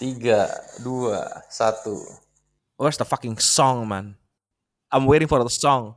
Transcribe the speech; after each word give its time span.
Tiga, 0.00 0.48
dua, 0.80 1.28
satu. 1.52 1.92
Where's 2.80 2.96
the 2.96 3.04
fucking 3.04 3.36
song, 3.36 3.84
man? 3.84 4.16
I'm 4.88 5.04
waiting 5.04 5.28
for 5.28 5.44
the 5.44 5.52
song. 5.52 5.92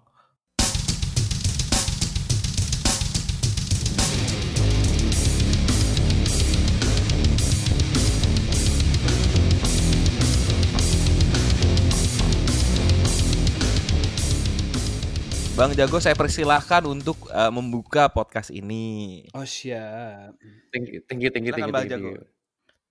Bang 15.55 15.71
Jago, 15.79 16.03
saya 16.03 16.19
persilahkan 16.19 16.83
untuk 16.91 17.31
uh, 17.31 17.47
membuka 17.55 18.11
podcast 18.11 18.51
ini. 18.51 19.23
Oh 19.31 19.47
siap. 19.47 20.35
Tinggi, 20.75 20.99
tinggi, 21.07 21.31
tinggi, 21.31 21.55
Silakan, 21.55 21.55
tinggi, 21.55 21.71
Bang 21.71 21.87
tinggi, 21.87 22.19
Jago. 22.19 22.32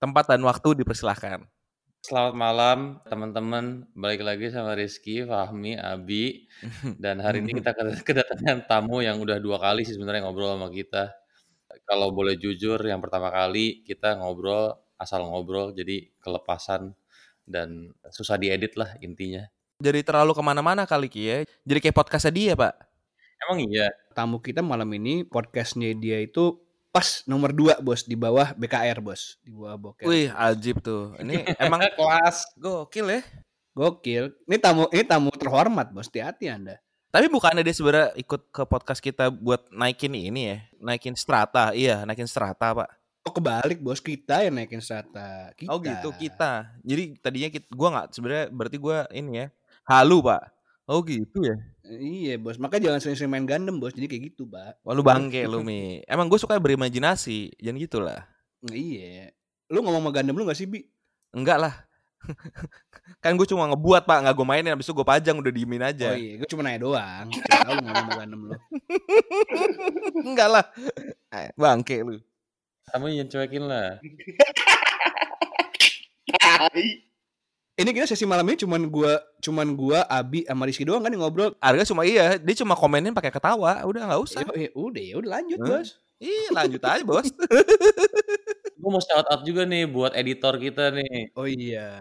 Tempat 0.03 0.27
dan 0.27 0.43
waktu 0.43 0.83
dipersilahkan. 0.83 1.47
Selamat 2.03 2.35
malam 2.35 2.99
teman-teman. 3.07 3.87
Balik 3.95 4.27
lagi 4.27 4.51
sama 4.51 4.75
Rizky, 4.75 5.23
Fahmi, 5.23 5.79
Abi. 5.79 6.43
Dan 6.99 7.23
hari 7.23 7.39
ini 7.39 7.55
kita 7.63 7.71
ked- 7.71 8.03
kedatangan 8.03 8.67
tamu 8.67 8.99
yang 8.99 9.23
udah 9.23 9.39
dua 9.39 9.63
kali 9.63 9.87
sih 9.87 9.95
sebenarnya 9.95 10.27
ngobrol 10.27 10.59
sama 10.59 10.67
kita. 10.75 11.07
Kalau 11.87 12.11
boleh 12.11 12.35
jujur, 12.35 12.83
yang 12.83 12.99
pertama 12.99 13.31
kali 13.31 13.87
kita 13.87 14.19
ngobrol 14.19 14.75
asal 14.99 15.23
ngobrol, 15.23 15.71
jadi 15.71 16.11
kelepasan 16.19 16.91
dan 17.47 17.95
susah 18.11 18.35
diedit 18.35 18.75
lah 18.75 18.99
intinya. 18.99 19.47
Jadi 19.79 20.03
terlalu 20.03 20.35
ke 20.35 20.43
mana-mana 20.43 20.83
kali 20.83 21.07
Ki 21.07 21.31
ya. 21.31 21.37
Jadi 21.63 21.79
kayak 21.79 21.95
podcastnya 21.95 22.35
dia, 22.35 22.51
Pak. 22.59 22.75
Emang 23.47 23.59
iya? 23.71 23.87
Tamu 24.11 24.43
kita 24.43 24.59
malam 24.59 24.91
ini 24.99 25.23
podcastnya 25.23 25.95
dia 25.95 26.19
itu 26.19 26.62
pas 26.93 27.25
nomor 27.25 27.49
2 27.49 27.81
bos 27.81 28.05
di 28.05 28.13
bawah 28.13 28.53
BKR 28.53 29.01
bos 29.01 29.41
di 29.41 29.49
bawah 29.49 29.73
Boker. 29.89 30.05
Wih, 30.05 30.29
ajib 30.29 30.77
tuh. 30.77 31.17
Ini 31.17 31.41
emang 31.65 31.81
Kelas. 31.97 32.45
gokil 32.53 33.09
ya. 33.09 33.21
Gokil. 33.73 34.29
Ini 34.45 34.61
tamu 34.61 34.85
ini 34.93 35.01
tamu 35.01 35.33
terhormat 35.33 35.89
bos. 35.89 36.05
Hati-hati 36.05 36.53
anda. 36.53 36.77
Tapi 37.09 37.29
bukannya 37.29 37.65
dia 37.65 37.73
sebenarnya 37.73 38.09
ikut 38.17 38.41
ke 38.53 38.63
podcast 38.69 39.01
kita 39.01 39.33
buat 39.33 39.69
naikin 39.73 40.13
ini 40.13 40.53
ya, 40.53 40.57
naikin 40.81 41.13
strata. 41.17 41.73
Iya, 41.73 42.05
naikin 42.05 42.29
strata, 42.29 42.73
Pak. 42.73 42.89
Oh 43.25 43.33
kebalik 43.33 43.81
bos 43.81 44.01
kita 44.01 44.45
yang 44.45 44.57
naikin 44.57 44.81
strata. 44.81 45.49
Kita. 45.57 45.69
Oh 45.73 45.81
gitu, 45.81 46.13
kita. 46.13 46.73
Jadi 46.85 47.17
tadinya 47.21 47.49
kita, 47.53 47.65
gua 47.73 47.89
nggak 47.93 48.07
sebenarnya 48.13 48.45
berarti 48.53 48.77
gua 48.77 49.05
ini 49.09 49.45
ya. 49.45 49.47
Halu, 49.85 50.25
Pak. 50.25 50.52
Oh 50.83 50.99
gitu 51.07 51.39
ya. 51.39 51.55
Iya 51.87 52.35
bos. 52.39 52.59
Makanya 52.59 52.91
jangan 52.91 52.99
sering-sering 52.99 53.31
main 53.31 53.47
Gundam 53.47 53.79
bos. 53.79 53.95
Jadi 53.95 54.07
kayak 54.11 54.23
gitu 54.33 54.43
pak. 54.47 54.83
Wah, 54.83 54.91
lu 54.91 55.03
bangke 55.03 55.47
lu, 55.47 55.63
Mi. 55.63 56.03
Emang 56.03 56.27
gue 56.27 56.39
suka 56.39 56.59
berimajinasi. 56.59 57.55
Jangan 57.59 57.77
gitu 57.79 58.03
lah. 58.03 58.27
Iya. 58.67 59.31
Lu 59.71 59.79
ngomong 59.79 60.03
sama 60.03 60.11
Gundam 60.11 60.35
lu 60.35 60.43
gak 60.43 60.59
sih 60.59 60.67
bi? 60.67 60.83
Enggak 61.31 61.59
lah. 61.63 61.75
kan 63.23 63.35
gue 63.35 63.47
cuma 63.47 63.67
ngebuat, 63.71 64.03
Pak. 64.07 64.17
Nggak 64.27 64.35
gue 64.35 64.47
mainin. 64.47 64.71
Habis 64.75 64.87
itu 64.91 64.95
gue 64.95 65.07
pajang 65.07 65.39
udah 65.39 65.51
diemin 65.55 65.83
aja. 65.83 66.11
Oh 66.11 66.19
iya. 66.19 66.35
Gue 66.39 66.47
cuma 66.51 66.67
nanya 66.67 66.83
doang. 66.83 67.27
Tahu 67.31 67.73
lu 67.79 67.81
ngomong 67.83 68.03
sama 68.03 68.11
Gundam 68.19 68.41
lu. 68.43 68.55
Enggak 70.31 70.49
lah. 70.51 70.65
Eh, 71.31 71.51
Bangke 71.55 72.03
lu. 72.03 72.19
Kamu 72.91 73.07
jangan 73.07 73.27
cuekin 73.31 73.63
lah. 73.71 73.87
Ini 77.73 77.89
kita 77.89 78.05
sesi 78.05 78.29
malam 78.29 78.45
ini 78.45 78.61
cuman 78.61 78.85
gua 78.85 79.17
cuman 79.41 79.73
gua 79.73 80.05
Abi 80.05 80.45
sama 80.45 80.69
Rizky 80.69 80.85
doang 80.85 81.01
kan 81.01 81.09
yang 81.09 81.25
ngobrol. 81.25 81.57
Harga 81.57 81.89
cuma 81.89 82.05
iya, 82.05 82.37
dia 82.37 82.55
cuma 82.61 82.77
komenin 82.77 83.17
pakai 83.17 83.33
ketawa. 83.33 83.81
Udah 83.89 84.13
nggak 84.13 84.21
usah. 84.21 84.45
Ya, 84.45 84.69
ya 84.69 84.71
udah 84.77 85.01
ya 85.01 85.15
udah 85.17 85.29
lanjut 85.41 85.59
Hah? 85.65 85.69
bos. 85.81 85.89
Ih, 86.23 86.47
lanjut 86.55 86.79
aja, 86.79 87.03
Bos. 87.03 87.27
Gue 88.79 88.89
mau 88.91 89.03
shout 89.03 89.27
out 89.27 89.43
juga 89.43 89.67
nih 89.67 89.83
buat 89.91 90.15
editor 90.15 90.55
kita 90.55 90.95
nih. 90.95 91.35
Oh 91.35 91.43
iya. 91.43 91.99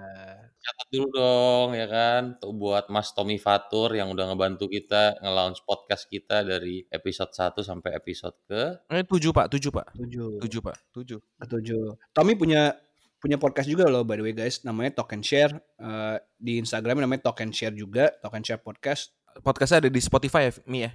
Catat 0.62 0.87
dulu 0.95 1.06
dong 1.11 1.69
ya 1.75 1.91
kan. 1.91 2.39
Tuh 2.39 2.55
buat 2.55 2.86
Mas 2.86 3.11
Tommy 3.11 3.42
Fatur 3.42 3.91
yang 3.98 4.14
udah 4.14 4.31
ngebantu 4.31 4.70
kita 4.70 5.19
nge-launch 5.19 5.67
podcast 5.67 6.07
kita 6.07 6.47
dari 6.47 6.86
episode 6.86 7.35
1 7.35 7.67
sampai 7.67 7.91
episode 7.98 8.39
ke 8.46 8.79
Eh, 8.95 9.02
tujuh, 9.02 9.35
Pak. 9.35 9.51
Tujuh, 9.51 9.75
Pak. 9.75 9.91
Tujuh. 9.98 10.39
Tujuh, 10.39 10.61
Pak. 10.63 10.77
Tujuh. 10.95 11.19
Ketujuh. 11.42 11.86
Tommy 12.14 12.39
punya 12.39 12.79
punya 13.22 13.38
podcast 13.38 13.70
juga 13.70 13.86
loh 13.86 14.02
by 14.02 14.18
the 14.18 14.24
way 14.27 14.34
guys. 14.34 14.66
Namanya 14.66 14.98
Talk 14.98 15.14
and 15.14 15.22
Share. 15.22 15.55
Eh, 15.78 16.16
di 16.34 16.58
Instagram 16.58 16.98
namanya 16.98 17.30
Talk 17.30 17.38
and 17.38 17.55
Share 17.55 17.70
juga. 17.70 18.10
Talk 18.18 18.34
and 18.34 18.42
Share 18.42 18.58
Podcast. 18.58 19.14
Podcastnya 19.46 19.86
ada 19.86 19.90
di 19.94 20.02
Spotify 20.02 20.50
ya, 20.50 20.52
Mi 20.66 20.83
ya? 20.83 20.90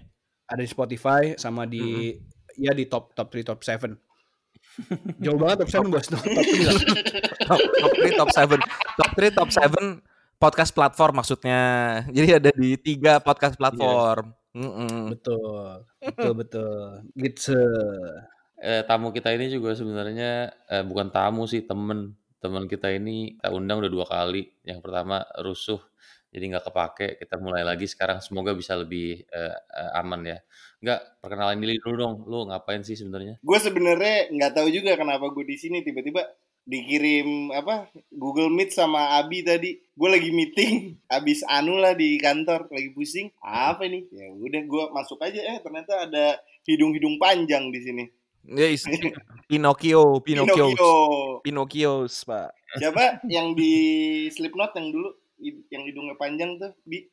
Ada 0.52 0.62
di 0.62 0.70
Spotify 0.70 1.24
sama 1.40 1.64
di 1.64 2.12
ya 2.60 2.76
di 2.76 2.84
top 2.92 3.16
top 3.16 3.32
3 3.32 3.48
top 3.48 3.64
7. 3.64 3.96
Jauh 5.24 5.40
banget 5.40 5.64
top 5.64 5.88
7 5.88 5.88
bos. 5.88 6.06
Top 6.12 6.22
3. 6.28 7.48
top, 7.48 7.62
top 7.64 7.94
3, 7.96 8.20
top 8.20 8.30
7. 8.36 8.60
Top 9.00 9.12
3, 9.16 9.32
top 9.32 9.50
7 9.50 10.04
podcast 10.38 10.72
platform 10.76 11.14
maksudnya. 11.24 11.62
Jadi 12.12 12.30
ada 12.36 12.50
di 12.52 12.76
tiga 12.76 13.24
podcast 13.24 13.56
platform. 13.56 14.36
Mm-mm. 14.58 15.14
betul. 15.14 15.86
Betul 16.02 16.32
betul. 16.34 16.78
Gitu. 17.16 17.62
Eh, 18.62 18.82
tamu 18.86 19.14
kita 19.14 19.34
ini 19.34 19.54
juga 19.54 19.78
sebenarnya 19.78 20.54
eh, 20.70 20.84
bukan 20.86 21.14
tamu 21.14 21.46
sih 21.46 21.66
temen. 21.66 22.18
Temen 22.38 22.70
kita 22.70 22.94
ini 22.94 23.34
kita 23.38 23.50
undang 23.50 23.82
udah 23.82 23.92
dua 23.92 24.06
kali. 24.06 24.46
Yang 24.62 24.80
pertama 24.86 25.26
rusuh 25.42 25.82
jadi 26.34 26.54
nggak 26.54 26.66
kepake. 26.70 27.08
Kita 27.22 27.42
mulai 27.42 27.64
lagi 27.64 27.88
sekarang. 27.90 28.20
Semoga 28.22 28.54
bisa 28.54 28.78
lebih 28.78 29.26
eh, 29.26 29.58
eh, 29.58 30.00
aman 30.00 30.22
ya. 30.26 30.38
Nggak 30.84 31.00
perkenalan 31.24 31.58
diri 31.62 31.82
dulu 31.82 31.96
dong. 31.98 32.16
Lu 32.30 32.46
ngapain 32.50 32.86
sih 32.86 32.98
sebenarnya? 32.98 33.42
Gue 33.42 33.58
sebenarnya 33.58 34.30
nggak 34.34 34.52
tahu 34.54 34.68
juga 34.70 34.94
kenapa 35.00 35.30
gue 35.34 35.46
di 35.48 35.58
sini. 35.58 35.82
Tiba-tiba 35.82 36.26
dikirim 36.68 37.56
apa 37.56 37.88
Google 38.12 38.52
Meet 38.52 38.76
sama 38.76 39.18
Abi 39.18 39.42
tadi. 39.42 39.80
Gue 39.98 40.10
lagi 40.14 40.30
meeting. 40.30 41.00
Abis 41.18 41.42
anu 41.48 41.80
lah 41.80 41.98
di 41.98 42.20
kantor. 42.22 42.70
Lagi 42.70 42.94
pusing. 42.94 43.34
Apa 43.42 43.88
ini? 43.88 44.06
Ya 44.14 44.30
udah 44.30 44.62
gue 44.62 44.84
masuk 44.94 45.18
aja. 45.24 45.42
Eh 45.42 45.58
ternyata 45.64 46.06
ada 46.06 46.38
hidung-hidung 46.68 47.18
panjang 47.18 47.72
di 47.72 47.80
sini 47.82 48.06
Ya, 48.48 48.68
is- 48.68 48.88
Pinocchio, 49.46 50.20
Pinocchio. 50.20 50.68
Pinocchio 51.40 51.94
Pak. 52.08 52.50
siapa 52.76 53.24
yang 53.26 53.52
di 53.52 53.72
Slipknot 54.28 54.72
yang 54.74 54.88
dulu 54.90 55.10
yang 55.70 55.84
hidungnya 55.84 56.16
panjang 56.16 56.56
tuh 56.58 56.72
bi 56.84 57.08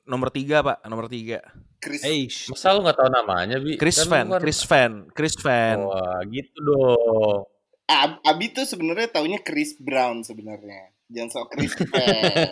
Nomor 0.00 0.30
tiga, 0.30 0.58
Pak. 0.60 0.82
Nomor 0.84 1.06
tiga. 1.06 1.38
Chris 1.78 2.02
Hey, 2.02 2.26
masa 2.48 2.74
lu 2.74 2.82
nggak 2.82 2.96
tahu 2.96 3.08
namanya 3.08 3.56
bi 3.56 3.76
Chris 3.76 3.96
Kan 3.96 4.06
lu 4.06 4.10
Fan, 4.10 4.26
kan- 4.28 4.40
Chris 4.40 4.60
Fan, 4.60 4.92
Chris 5.12 5.34
Fan. 5.34 5.76
wah 5.78 6.20
gitu 6.26 6.56
dong 6.58 7.46
Ab- 7.86 8.22
Abi 8.22 8.50
tuh 8.50 8.62
sebenarnya 8.64 9.08
taunya 9.08 9.38
Chris 9.38 9.74
Brown 9.76 10.22
sebenarnya 10.22 10.90
jangan 11.06 11.30
sok 11.32 11.46
Chris 11.52 11.74
Pratt. 11.80 12.50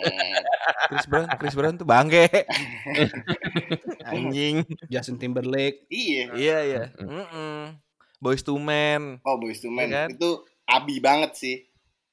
Chris 0.89 1.05
Brown, 1.05 1.27
Chris 1.37 1.55
Brown 1.55 1.75
tuh 1.75 1.85
bangke. 1.85 2.27
Anjing. 4.09 4.63
Justin 4.87 5.15
Timberlake. 5.15 5.85
iya 5.87 6.23
Iya, 6.33 6.57
iya. 6.61 6.83
Mm-mm. 6.97 7.79
Boys 8.19 8.43
to 8.43 8.55
Men. 8.55 9.23
oh 9.23 9.39
boys 9.39 9.63
to 9.63 9.71
men 9.71 9.89
Iya 9.89 10.05
kan? 10.05 10.09
itu 10.15 10.29
Abi 10.67 10.99
banget 10.99 11.31
sih 11.35 11.57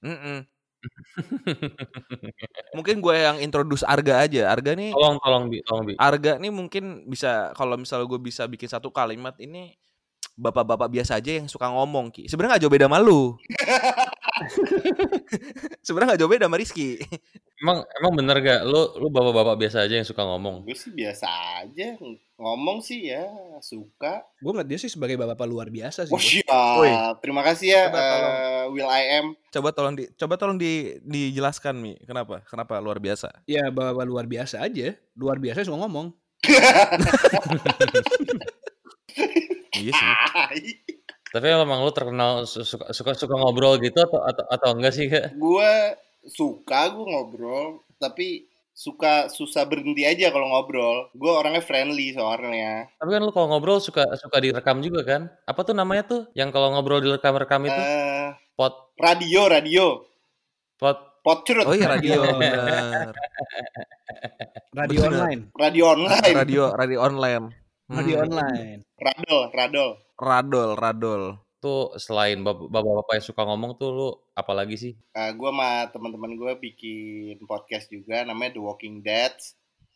Mm-mm. 0.01 0.47
Mungkin 2.77 3.03
gue 3.03 3.15
yang 3.17 3.43
introduce 3.43 3.83
Arga 3.83 4.23
aja. 4.23 4.47
Arga 4.53 4.77
nih, 4.79 4.95
tolong 4.95 5.19
tolong 5.19 5.45
bi 5.51 5.59
tolong 5.67 5.83
bi 5.83 5.93
Arga 5.99 6.39
nih 6.39 6.53
mungkin 6.55 7.09
bisa 7.11 7.51
kalau 7.59 7.75
misalnya 7.75 8.07
gue 8.07 8.21
bisa 8.23 8.47
bikin 8.47 8.71
satu 8.71 8.95
kalimat 8.95 9.35
ini 9.43 9.75
bapak-bapak 10.37 10.93
biasa 10.93 11.17
aja 11.17 11.41
yang 11.41 11.49
suka 11.49 11.67
ngomong 11.73 12.13
ki. 12.13 12.29
Sebenarnya 12.29 12.61
gak 12.61 12.63
jauh 12.69 12.73
beda 12.73 12.87
sama 12.87 13.01
lu. 13.01 13.33
Sebenarnya 15.87 16.15
gak 16.15 16.21
jauh 16.21 16.31
beda 16.31 16.45
sama 16.47 16.61
Rizky. 16.61 17.01
emang 17.57 17.81
emang 17.97 18.13
bener 18.21 18.37
gak 18.45 18.61
lu 18.69 19.01
lu 19.01 19.09
bapak-bapak 19.09 19.57
biasa 19.57 19.89
aja 19.89 19.97
yang 19.97 20.05
suka 20.05 20.21
ngomong 20.21 20.69
Gue 20.69 20.77
sih 20.77 20.93
biasa 20.93 21.25
aja 21.65 21.97
ngomong 22.37 22.85
sih 22.85 23.09
ya 23.09 23.25
suka. 23.65 24.21
Gue 24.45 24.53
ngeliat 24.53 24.69
dia 24.69 24.77
sih 24.77 24.93
sebagai 24.93 25.17
bapak 25.17 25.49
luar 25.49 25.73
biasa 25.73 26.05
sih. 26.05 26.45
Oh. 26.53 26.85
Woi. 26.85 26.93
Terima 27.25 27.41
kasih 27.41 27.73
ya 27.73 27.83
Coba 27.89 28.05
tolong. 28.05 28.35
eh, 28.37 28.65
Will 28.77 28.91
I 28.93 29.03
Am. 29.17 29.27
Coba 29.49 29.69
tolong 29.73 29.95
di 29.97 30.05
coba 30.13 30.35
tolong 30.37 30.59
di 30.61 31.01
dijelaskan 31.01 31.81
Mi. 31.81 31.97
Kenapa? 32.05 32.45
Kenapa 32.45 32.77
luar 32.77 33.01
biasa? 33.01 33.33
Ya 33.49 33.73
bapak 33.73 34.05
luar 34.05 34.29
biasa 34.29 34.61
aja. 34.61 34.93
Luar 35.17 35.41
biasa 35.41 35.65
suka 35.65 35.81
ngomong. 35.81 36.13
Iya 39.79 39.93
sih. 39.93 40.11
tapi 41.35 41.47
emang 41.49 41.81
lu 41.81 41.91
terkenal 41.91 42.45
su- 42.45 42.63
suka 42.63 42.91
suka 42.91 43.13
suka 43.13 43.35
ngobrol 43.35 43.77
gitu 43.77 43.99
atau 43.99 44.23
atau, 44.23 44.45
atau 44.47 44.69
enggak 44.73 44.93
sih 44.93 45.07
kak 45.07 45.35
gue 45.35 45.73
suka 46.25 46.89
gue 46.89 47.05
ngobrol 47.05 47.85
tapi 47.97 48.47
suka 48.73 49.27
susah 49.27 49.65
berhenti 49.65 50.05
aja 50.05 50.29
kalau 50.29 50.53
ngobrol. 50.53 51.09
Gue 51.13 51.33
orangnya 51.33 51.61
friendly 51.61 52.13
soalnya. 52.13 52.85
tapi 52.97 53.09
kan 53.09 53.21
lu 53.21 53.33
kalau 53.33 53.49
ngobrol 53.49 53.81
suka 53.81 54.05
suka 54.17 54.37
direkam 54.37 54.81
juga 54.81 55.01
kan 55.01 55.23
apa 55.43 55.61
tuh 55.61 55.73
namanya 55.73 56.05
tuh 56.05 56.23
yang 56.33 56.53
kalau 56.53 56.69
ngobrol 56.71 57.01
direkam-rekam 57.01 57.65
itu 57.65 57.81
Eh, 57.81 58.29
pot 58.53 58.93
radio 59.01 59.49
radio 59.49 59.87
pot 60.77 61.21
potcrut 61.25 61.65
Oh 61.65 61.73
iya 61.73 61.89
radio 61.89 62.21
Radio. 64.77 65.01
online. 65.09 65.41
radio 65.57 65.85
online 65.89 66.35
Radio 66.37 66.65
radio 66.71 66.99
online. 67.01 67.45
Hmm. 67.87 68.03
Radio 68.03 68.17
online. 68.19 68.83
radol 68.99 69.43
radol 69.55 69.91
Radol, 70.19 70.71
radol. 70.75 71.23
tuh 71.57 71.95
selain 71.99 72.43
bap- 72.43 72.69
bapak-bapak 72.69 73.19
yang 73.19 73.27
suka 73.27 73.43
ngomong 73.43 73.75
tuh 73.75 73.91
lu 73.91 74.09
apalagi 74.35 74.77
sih? 74.77 74.93
Uh, 75.13 75.33
gue 75.35 75.51
sama 75.51 75.87
teman-teman 75.91 76.37
gue 76.37 76.53
bikin 76.63 77.43
podcast 77.45 77.89
juga 77.89 78.23
namanya 78.23 78.55
The 78.55 78.63
Walking 78.63 79.03
Dead. 79.03 79.35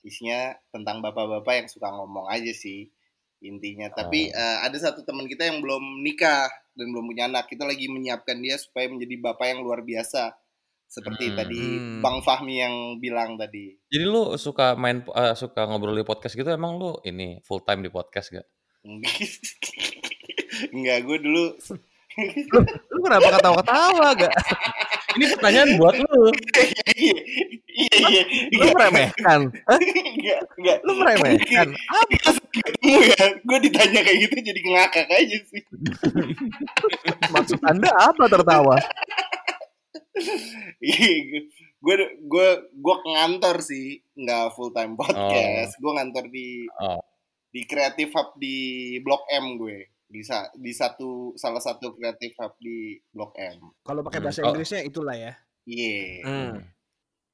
Isinya 0.00 0.56
tentang 0.70 0.98
bapak-bapak 0.98 1.54
yang 1.54 1.68
suka 1.68 1.92
ngomong 1.92 2.26
aja 2.26 2.50
sih 2.50 2.88
intinya. 3.40 3.86
Tapi 3.90 4.30
Oh. 4.30 4.38
uh, 4.38 4.58
ada 4.66 4.76
satu 4.76 5.04
teman 5.04 5.26
kita 5.26 5.46
yang 5.46 5.60
belum 5.60 6.00
nikah 6.00 6.48
dan 6.74 6.86
belum 6.90 7.06
punya 7.06 7.28
anak. 7.28 7.46
Kita 7.46 7.62
lagi 7.62 7.86
menyiapkan 7.86 8.40
dia 8.40 8.56
supaya 8.56 8.86
menjadi 8.88 9.14
bapak 9.20 9.46
yang 9.50 9.60
luar 9.60 9.82
biasa. 9.82 10.32
Seperti 10.90 11.30
Hmm. 11.30 11.36
tadi 11.38 11.62
Hmm. 11.62 12.02
Bang 12.02 12.18
Fahmi 12.18 12.58
yang 12.58 12.74
bilang 12.98 13.38
tadi. 13.38 13.78
Jadi 13.86 14.04
lu 14.04 14.34
suka 14.34 14.74
main 14.74 15.06
eh, 15.06 15.34
suka 15.34 15.62
ngobrol 15.64 15.94
di 15.94 16.02
podcast 16.02 16.34
gitu 16.34 16.50
emang 16.50 16.76
lu 16.76 16.98
ini 17.02 17.38
full 17.40 17.62
time 17.62 17.80
di 17.80 17.88
podcast 17.88 18.34
gak? 18.34 18.46
Enggak, 20.70 20.98
gue 21.06 21.18
dulu 21.20 21.54
Lu 22.90 22.98
kenapa 23.00 23.38
ketawa-ketawa 23.38 24.08
gak? 24.18 24.34
Ini 25.10 25.24
pertanyaan 25.30 25.70
buat 25.78 25.94
lu. 25.94 26.22
iya 27.70 27.96
iya 28.02 28.22
iya 28.50 28.58
Lu 28.58 28.66
meremehkan? 28.74 29.40
Enggak 29.46 30.40
enggak 30.58 30.78
Lu 30.82 30.92
meremehkan? 30.98 31.66
Apa? 31.70 32.34
Ketemu 32.50 32.98
ya 33.06 33.24
gue 33.38 33.58
ditanya 33.62 34.00
kayak 34.02 34.18
gitu 34.26 34.36
jadi 34.42 34.60
ngakak 34.60 35.06
aja 35.06 35.38
sih 35.46 35.62
Maksud 37.30 37.62
anda 37.62 37.90
apa 37.94 38.26
tertawa? 38.26 38.74
Gue 41.80 41.94
gue 42.20 42.48
gue 42.72 42.96
ngantor 43.06 43.56
sih 43.60 43.86
nggak 44.14 44.52
full 44.52 44.70
time 44.70 44.94
podcast 44.94 45.76
gue 45.76 45.92
ngantor 45.92 46.24
di 46.28 46.68
Oh. 46.76 47.00
di 47.48 47.64
Creative 47.64 48.12
Hub 48.12 48.36
di 48.36 48.56
Blok 49.00 49.26
M 49.28 49.56
gue 49.56 49.78
di 50.04 50.20
sa- 50.20 50.50
di 50.52 50.70
satu 50.70 51.34
salah 51.34 51.58
satu 51.58 51.92
Creative 51.92 52.34
Hub 52.36 52.54
di 52.56 52.98
Blok 53.08 53.34
M 53.36 53.58
Kalau 53.80 54.02
pakai 54.02 54.18
Hmm, 54.18 54.24
bahasa 54.24 54.40
oh. 54.40 54.48
Inggrisnya 54.48 54.80
itulah 54.82 55.14
ya. 55.14 55.32
iya 55.64 56.02
Hmm. 56.22 56.54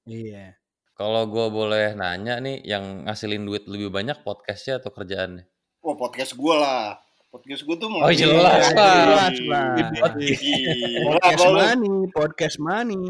Iya. 0.05 0.55
Kalau 0.93 1.27
gue 1.27 1.47
boleh 1.51 1.93
nanya 1.93 2.39
nih, 2.39 2.65
yang 2.65 3.05
ngasilin 3.05 3.45
duit 3.45 3.67
lebih 3.67 3.91
banyak 3.91 4.23
podcastnya 4.23 4.81
atau 4.81 4.89
kerjaannya? 4.89 5.45
Wah 5.83 5.93
podcast 5.93 6.33
gue 6.33 6.55
lah 6.55 6.97
podcast 7.37 7.63
gue 7.63 7.77
tuh 7.77 7.89
Oh, 7.93 8.09
jelas 8.09 8.65
lah. 8.73 8.97
jelas 9.05 9.37
lah. 9.45 9.69
Podcast 11.05 11.45
lu? 11.45 11.53
money, 11.53 11.95
podcast 12.11 12.57
money. 12.57 13.03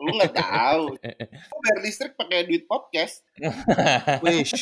Lu 0.00 0.10
nggak 0.16 0.32
tahu 0.32 0.96
Gua 0.96 1.58
bayar 1.60 1.78
listrik 1.84 2.16
pakai 2.16 2.48
duit 2.48 2.64
podcast 2.64 3.20
Wish. 4.24 4.56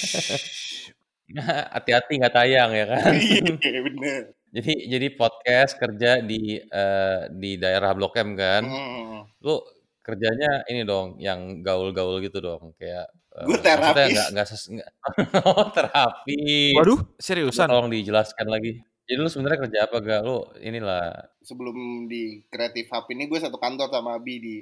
Hati-hati 1.70 2.18
nggak 2.18 2.34
tayang 2.34 2.70
ya 2.74 2.84
kan? 2.90 3.12
iya 3.14 3.80
bener 3.86 4.22
jadi 4.48 4.72
jadi 4.96 5.08
podcast 5.12 5.76
kerja 5.76 6.24
di 6.24 6.56
eh, 6.56 7.20
di 7.36 7.60
daerah 7.60 7.92
Blok 7.92 8.16
M 8.16 8.32
kan? 8.32 8.64
Hmm. 8.64 9.28
Lu 9.44 9.60
kerjanya 10.00 10.64
ini 10.72 10.88
dong, 10.88 11.20
yang 11.20 11.60
gaul-gaul 11.60 12.16
gitu 12.24 12.40
dong, 12.40 12.72
kayak. 12.80 13.12
Eh, 13.38 13.46
maksudnya 13.46 13.76
terapis. 13.78 14.12
nggak 14.14 14.28
nggak 14.34 14.46
ses- 14.46 14.68
oh 15.50 15.66
terapi. 15.70 16.40
Waduh, 16.74 17.00
seriusan? 17.16 17.68
Tolong 17.68 17.90
dijelaskan 17.90 18.46
lagi. 18.46 18.82
Jadi 19.08 19.18
lu 19.18 19.28
sebenarnya 19.28 19.58
kerja 19.64 19.78
apa 19.88 19.96
gak? 19.98 20.20
Lu 20.20 20.44
inilah 20.60 21.08
sebelum 21.40 21.76
di 22.04 22.44
Creative 22.46 22.92
Hub 22.92 23.08
ini 23.08 23.24
gue 23.24 23.40
satu 23.40 23.56
kantor 23.56 23.88
sama 23.88 24.20
Abi 24.20 24.36
di 24.36 24.56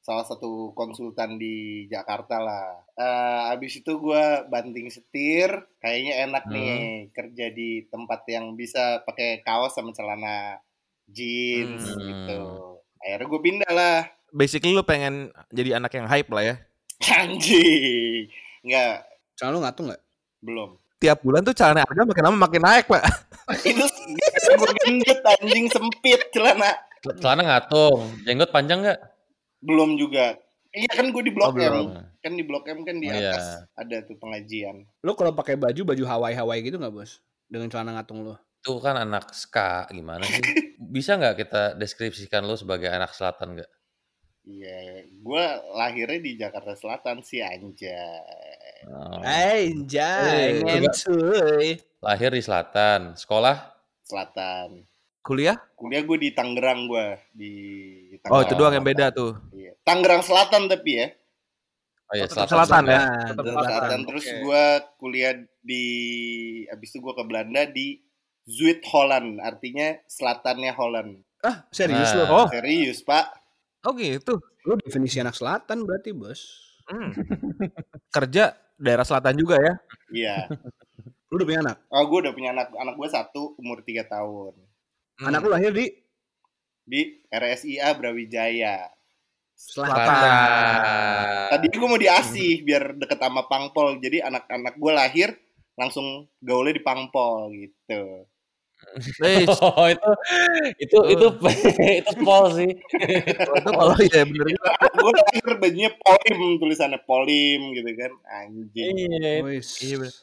salah 0.00 0.24
satu 0.24 0.72
konsultan 0.72 1.36
di 1.36 1.84
Jakarta 1.84 2.40
lah. 2.40 2.80
Eh 2.96 3.42
abis 3.52 3.84
itu 3.84 4.00
gue 4.00 4.24
banting 4.48 4.88
setir, 4.88 5.52
kayaknya 5.78 6.24
enak 6.24 6.48
Hmm. 6.48 6.54
nih 6.56 6.80
kerja 7.12 7.46
di 7.52 7.84
tempat 7.86 8.24
yang 8.24 8.56
bisa 8.56 9.04
pakai 9.04 9.44
kaos 9.44 9.76
sama 9.76 9.92
celana 9.92 10.56
jeans 11.06 11.84
Hmm. 11.84 12.00
gitu. 12.00 12.40
Akhirnya 13.00 13.26
gue 13.28 13.40
pindah 13.42 13.72
lah. 13.72 13.98
Basically 14.30 14.72
lu 14.72 14.80
pengen 14.80 15.28
jadi 15.50 15.76
anak 15.76 15.92
yang 15.92 16.08
hype 16.08 16.32
lah 16.32 16.44
ya. 16.46 16.56
Anjing. 17.00 18.28
Nggak, 18.60 18.94
Soalnya 19.34 19.54
lu 19.54 19.60
ngatung 19.64 19.86
nggak? 19.88 20.02
belum. 20.40 20.70
Tiap 21.00 21.20
bulan 21.20 21.40
tuh 21.40 21.52
celana 21.52 21.80
harga 21.80 22.04
makin 22.04 22.24
lama 22.28 22.38
makin 22.44 22.60
naik, 22.60 22.84
Pak. 22.84 23.02
Itu 23.68 23.84
gue 24.52 24.72
gendut 24.84 25.20
anjing 25.24 25.64
sempit 25.68 26.20
celana. 26.30 26.76
celana 27.16 27.40
ngatung, 27.40 28.04
jenggot 28.24 28.52
panjang 28.52 28.84
nggak? 28.84 29.00
Belum 29.60 29.96
juga. 29.96 30.36
Iya 30.70 30.92
kan 30.92 31.08
gue 31.08 31.22
di 31.24 31.32
Blok 31.32 31.50
Oh, 31.50 31.52
belum. 31.56 31.86
M. 31.92 32.20
Kan 32.20 32.32
di 32.36 32.44
Blok 32.44 32.68
M 32.68 32.84
kan 32.84 33.00
di 33.00 33.08
Oh, 33.08 33.16
iya. 33.16 33.32
atas 33.32 33.64
ada 33.74 33.96
tuh 34.04 34.16
pengajian. 34.16 34.84
Lu 35.00 35.16
kalau 35.16 35.32
pakai 35.32 35.56
baju 35.56 35.80
baju 35.82 36.04
Hawaii 36.04 36.36
Hawaii 36.36 36.60
gitu 36.62 36.76
nggak 36.76 36.92
bos? 36.92 37.18
Dengan 37.48 37.72
celana 37.72 37.96
ngatung 37.96 38.22
lu? 38.22 38.36
Itu 38.60 38.76
kan 38.78 38.94
anak 38.94 39.32
ska, 39.32 39.88
gimana 39.88 40.22
sih? 40.22 40.36
Bisa 40.94 41.16
nggak 41.16 41.36
kita 41.36 41.62
deskripsikan 41.74 42.44
lu 42.44 42.54
sebagai 42.54 42.86
anak 42.86 43.10
selatan 43.10 43.56
nggak? 43.56 43.70
Iya, 44.40 45.04
gue 45.06 45.44
lahirnya 45.76 46.18
di 46.18 46.32
Jakarta 46.34 46.72
Selatan 46.72 47.20
sih 47.20 47.44
anjay. 47.44 47.92
Oh. 48.88 49.20
Anjay, 49.20 50.58
Eh, 50.58 50.64
ngencuy. 50.64 51.66
Lahir 52.00 52.32
di 52.32 52.40
selatan, 52.40 53.12
sekolah 53.14 53.56
Selatan. 54.00 54.88
Kuliah? 55.20 55.54
Kuliah 55.76 56.00
gue 56.00 56.16
di 56.18 56.30
Tangerang 56.32 56.88
gue 56.88 57.06
di 57.30 57.52
Oh, 58.26 58.40
Tangerang 58.40 58.42
itu 58.42 58.54
doang 58.56 58.74
yang 58.74 58.86
beda 58.88 59.12
tuh. 59.12 59.36
Iya. 59.52 59.76
Tangerang 59.84 60.24
Selatan 60.24 60.64
tapi 60.66 60.90
ya. 60.96 61.06
Oh 62.10 62.14
iya, 62.16 62.24
Oh, 62.24 62.32
selatan. 62.32 62.48
selatan 62.50 62.82
ya. 62.88 63.00
Tetap 63.28 63.44
selatan. 63.44 63.68
Selatan 63.68 64.00
terus 64.08 64.24
Oke. 64.26 64.36
gue 64.40 64.64
kuliah 64.96 65.34
di 65.60 65.84
abis 66.66 66.88
itu 66.90 66.98
gue 66.98 67.14
ke 67.14 67.22
Belanda 67.22 67.62
di 67.68 68.00
Zuid 68.48 68.80
Holland, 68.88 69.38
artinya 69.38 69.94
selatannya 70.08 70.72
Holland. 70.74 71.20
Ah, 71.44 71.68
serius 71.70 72.10
Nah. 72.10 72.18
lu? 72.18 72.24
Oh. 72.34 72.46
Serius, 72.50 73.04
Pak. 73.04 73.39
Oh 73.86 73.92
gitu. 73.96 74.36
Lu 74.68 74.76
definisi 74.76 75.16
anak 75.20 75.36
selatan 75.36 75.88
berarti, 75.88 76.12
Bos. 76.12 76.40
Hmm. 76.90 77.14
Kerja 78.12 78.52
daerah 78.76 79.06
selatan 79.06 79.36
juga 79.40 79.56
ya. 79.56 79.74
Iya. 80.10 80.36
Lu 81.30 81.38
udah 81.38 81.46
punya 81.46 81.60
anak? 81.62 81.76
Oh, 81.88 82.04
gue 82.10 82.18
udah 82.26 82.34
punya 82.34 82.50
anak. 82.52 82.74
Anak 82.74 82.94
gue 82.98 83.08
satu, 83.08 83.54
umur 83.56 83.80
3 83.86 84.04
tahun. 84.04 84.54
Hmm. 85.20 85.26
Anak 85.30 85.40
lu 85.46 85.50
lahir 85.54 85.72
di 85.72 85.86
Di 86.90 87.22
RSIA 87.30 87.94
Brawijaya. 87.94 88.90
selatan. 89.54 89.92
Selatan. 89.94 91.48
Tadi 91.52 91.66
gue 91.70 91.88
mau 91.88 92.00
diasih 92.00 92.64
biar 92.64 92.96
deket 92.96 93.20
sama 93.20 93.44
Pangpol. 93.46 94.00
Jadi 94.00 94.24
anak-anak 94.24 94.74
gue 94.80 94.92
lahir 94.92 95.28
langsung 95.76 96.28
gaulnya 96.40 96.74
di 96.76 96.82
Pangpol 96.82 97.52
gitu. 97.54 98.24
Eh, 99.22 99.46
Oh 99.46 99.86
itu 99.86 100.10
itu 100.82 100.98
itu 101.14 101.26
itu 102.02 102.12
pol 102.26 102.50
sih. 102.58 102.70
itu 102.74 103.70
kalau 103.70 103.94
ya 104.02 104.26
bener 104.26 104.46
juga. 104.50 104.70
gue 104.82 105.10
lahir 105.14 105.46
bajunya 105.62 105.90
Polim 105.94 106.38
tulisannya 106.58 107.00
Polim 107.06 107.60
gitu 107.78 107.90
kan. 107.94 108.12
Anjing. 108.42 108.94
Iya. 108.98 109.46
Iya, 109.62 109.96
bener. 110.02 110.14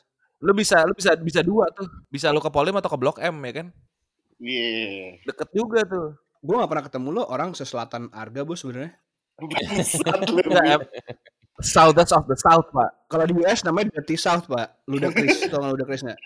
Lu 0.44 0.52
bisa 0.54 0.84
lu 0.84 0.94
bisa 0.94 1.16
bisa 1.16 1.42
dua 1.42 1.72
tuh. 1.72 1.88
Bisa 2.12 2.28
lu 2.36 2.44
ke 2.44 2.52
Polim 2.52 2.76
atau 2.76 2.92
ke 2.92 2.98
Blok 3.00 3.18
M 3.24 3.40
ya 3.48 3.54
kan? 3.64 3.68
Iya. 4.44 5.24
Deket 5.26 5.50
juga 5.56 5.82
tuh. 5.88 6.08
Gue 6.44 6.56
gak 6.62 6.70
pernah 6.70 6.86
ketemu 6.86 7.08
lo 7.18 7.24
orang 7.28 7.58
seselatan 7.58 8.14
Arga, 8.14 8.46
Bos 8.46 8.62
sebenarnya. 8.62 8.94
Southern 11.58 12.06
of 12.14 12.26
the 12.30 12.38
South, 12.38 12.70
Pak. 12.70 13.10
Kalau 13.10 13.26
di 13.26 13.34
US 13.42 13.66
namanya 13.66 13.98
Dirty 13.98 14.14
South, 14.14 14.46
Pak. 14.46 14.86
Ludacris, 14.86 15.50
tau 15.50 15.66
gak 15.66 15.72
Ludacris 15.74 16.02
nggak? 16.06 16.20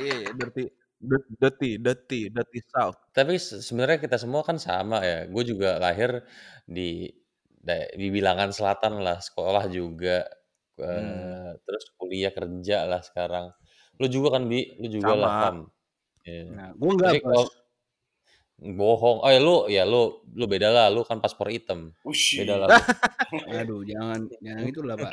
Iya, 0.00 0.14
iya, 0.26 0.30
dirty, 0.34 0.64
dirty, 1.00 1.32
dirty, 1.40 1.70
dirty, 1.80 2.20
dirty 2.30 2.60
South. 2.68 2.96
Tapi 3.16 3.40
se- 3.40 3.64
sebenarnya 3.64 3.98
kita 3.98 4.16
semua 4.20 4.44
kan 4.44 4.60
sama 4.60 5.00
ya. 5.02 5.26
Gue 5.26 5.42
juga 5.48 5.80
lahir 5.80 6.22
di 6.68 7.08
di 7.96 8.08
bilangan 8.08 8.52
selatan 8.56 9.04
lah, 9.04 9.20
sekolah 9.20 9.68
juga, 9.68 10.24
Hmm. 10.80 11.60
terus 11.68 11.92
kuliah 12.00 12.32
kerja 12.32 12.88
lah 12.88 13.04
sekarang. 13.04 13.52
Lu 14.00 14.08
juga 14.08 14.40
kan 14.40 14.48
bi, 14.48 14.64
lu 14.80 14.88
juga 14.88 15.12
lah 15.12 15.28
Sama. 15.28 15.42
Fam. 15.44 15.56
Iya. 16.24 16.42
Nah, 16.56 16.68
gue 16.72 16.90
enggak, 16.96 17.12
kalau 17.20 17.44
bohong, 18.60 19.24
oh 19.24 19.30
ya 19.32 19.40
lu 19.40 19.54
ya 19.72 19.82
lu 19.88 20.20
lu 20.36 20.44
beda 20.48 20.68
lah, 20.68 20.86
lu 20.92 21.00
kan 21.04 21.20
paspor 21.20 21.48
hitam, 21.52 21.92
beda 22.04 22.54
lah. 22.60 22.68
Aduh, 23.60 23.84
jangan 23.88 24.24
jangan 24.40 24.64
itulah, 24.68 24.96
Pak. 25.00 25.12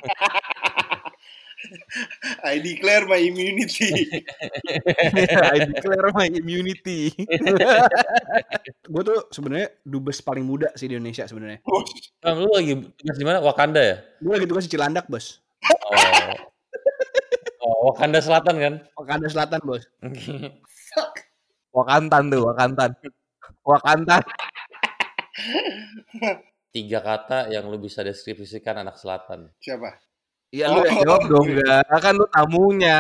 I 2.46 2.62
declare 2.62 3.10
my 3.10 3.18
immunity. 3.18 3.90
I 5.54 5.58
declare 5.66 6.10
my 6.14 6.30
immunity. 6.30 7.10
Gue 8.94 9.02
tuh 9.02 9.20
sebenarnya 9.34 9.74
dubes 9.82 10.22
paling 10.22 10.46
muda 10.46 10.70
sih 10.78 10.86
di 10.86 10.96
Indonesia 10.96 11.26
sebenarnya. 11.26 11.60
Fam, 12.22 12.46
lu 12.46 12.52
lagi 12.54 12.78
tugas 12.98 13.18
di 13.18 13.26
mana? 13.26 13.42
Wakanda 13.42 13.82
ya? 13.82 13.98
Gue 14.22 14.38
lagi 14.38 14.48
tugas 14.48 14.70
di 14.70 14.72
Cilandak, 14.78 15.10
Bos. 15.10 15.42
Oh. 15.66 16.34
Oh, 17.68 17.78
Wakanda 17.92 18.22
Selatan 18.22 18.56
kan? 18.62 18.74
Wakanda 18.94 19.28
Selatan, 19.28 19.60
Bos. 19.66 19.84
Wakantan 21.74 22.24
tuh, 22.30 22.42
Wakantan. 22.48 22.92
Wakantan. 23.66 24.22
Tiga 26.76 27.00
kata 27.02 27.50
yang 27.50 27.70
lu 27.70 27.82
bisa 27.82 28.04
deskripsikan 28.06 28.82
anak 28.86 29.00
selatan. 29.00 29.50
Siapa? 29.62 30.07
Iya 30.48 30.72
lu 30.72 30.80
yang 30.88 31.04
jawab 31.04 31.22
dong 31.28 31.46
enggak. 31.52 31.84
Kan 32.00 32.14
lu 32.16 32.26
tamunya. 32.32 33.00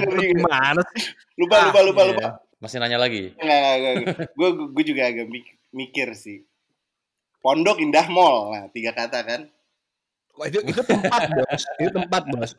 Lu 0.02 0.10
gimana 0.18 0.80
sih? 0.90 1.14
Lupa, 1.38 1.70
lupa, 1.70 1.80
lupa, 1.86 2.00
Iya. 2.02 2.10
lupa. 2.12 2.28
Masih 2.58 2.76
nanya 2.76 2.98
lagi? 2.98 3.30
Enggak, 3.38 4.28
gue 4.34 4.48
gue 4.74 4.84
juga 4.84 5.02
agak 5.06 5.26
mik- 5.26 5.56
mikir 5.70 6.12
sih. 6.12 6.42
Pondok 7.40 7.80
Indah 7.80 8.04
Mall, 8.10 8.52
nah 8.52 8.64
tiga 8.68 8.92
kata 8.92 9.22
kan. 9.22 9.40
Wah, 10.36 10.44
itu 10.44 10.60
itu 10.62 10.80
tempat 10.82 11.30
bos, 11.30 11.62
itu 11.76 11.90
tempat 11.90 12.22
bos. 12.28 12.50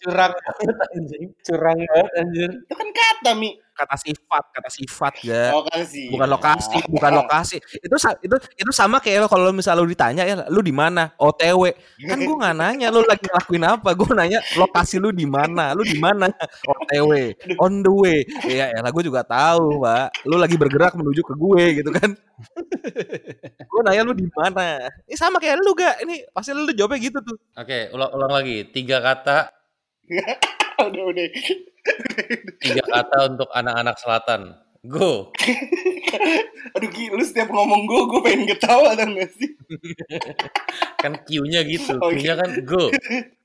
Curang 0.00 0.32
banget 0.32 0.76
anjing. 0.92 1.24
Curang 1.44 1.78
banget 1.80 2.12
anjir. 2.16 2.50
Itu 2.60 2.74
kan 2.74 2.88
kata 2.90 3.30
mi. 3.36 3.56
Kata 3.78 3.94
sifat, 3.94 4.44
kata 4.50 4.70
sifat 4.74 5.22
ya. 5.22 5.54
Lokasi. 5.54 6.10
Bukan 6.10 6.26
lokasi, 6.26 6.78
bukan 6.90 7.10
lokasi. 7.14 7.56
Itu 7.78 7.94
itu 8.26 8.36
itu 8.58 8.70
sama 8.74 8.98
kayak 8.98 9.22
lo 9.22 9.28
kalau 9.30 9.54
misalnya 9.54 9.78
lu 9.78 9.86
ditanya 9.86 10.26
ya, 10.26 10.34
lu 10.50 10.58
di 10.58 10.74
mana? 10.74 11.14
OTW. 11.14 11.78
Kan 12.10 12.18
gua 12.26 12.36
nggak 12.42 12.56
nanya 12.58 12.90
lu 12.90 13.06
lagi 13.06 13.22
ngelakuin 13.30 13.64
apa. 13.70 13.94
Gua 13.94 14.18
nanya 14.18 14.42
lokasi 14.58 14.98
lu 14.98 15.14
di 15.14 15.30
mana? 15.30 15.78
Lu 15.78 15.86
di 15.86 15.94
mana? 15.94 16.26
OTW, 16.66 17.38
on 17.62 17.86
the 17.86 17.92
way. 17.94 18.26
Ya 18.50 18.74
elah 18.74 18.90
gua 18.90 19.06
juga 19.06 19.22
tahu, 19.22 19.78
Pak. 19.78 20.26
Lu 20.26 20.34
lagi 20.34 20.58
bergerak 20.58 20.98
menuju 20.98 21.22
ke 21.22 21.34
gue 21.38 21.64
gitu 21.78 21.90
kan. 21.94 22.10
gua 23.70 23.80
nanya 23.86 24.02
lu 24.02 24.14
di 24.18 24.26
mana? 24.34 24.90
Ini 25.06 25.14
sama 25.14 25.38
kayak 25.38 25.62
lu 25.62 25.70
gak? 25.78 26.02
Ini 26.02 26.26
pasti 26.34 26.50
lu 26.50 26.66
jawabnya 26.74 26.98
gitu 26.98 27.18
tuh. 27.22 27.38
Oke, 27.54 27.94
ulang, 27.94 28.10
ulang 28.10 28.32
lagi. 28.42 28.66
Tiga 28.74 28.98
kata, 28.98 29.54
udah 30.88 31.04
udah. 31.14 31.26
Tiga 32.62 32.84
kata 32.84 33.18
untuk 33.34 33.48
anak-anak 33.52 33.96
selatan. 34.00 34.54
Go. 34.86 35.34
Aduh 36.78 36.90
Ki, 36.94 37.10
lu 37.10 37.20
setiap 37.26 37.50
ngomong 37.50 37.84
gue, 37.90 38.02
gue 38.14 38.20
pengen 38.22 38.46
ketawa 38.46 38.94
tau 38.94 39.10
gak 39.10 39.30
sih? 39.34 39.50
Kan 41.02 41.18
Q-nya 41.26 41.66
gitu. 41.66 41.98
Oke. 41.98 42.22
Q-nya 42.22 42.38
kan 42.38 42.50
go. 42.62 42.90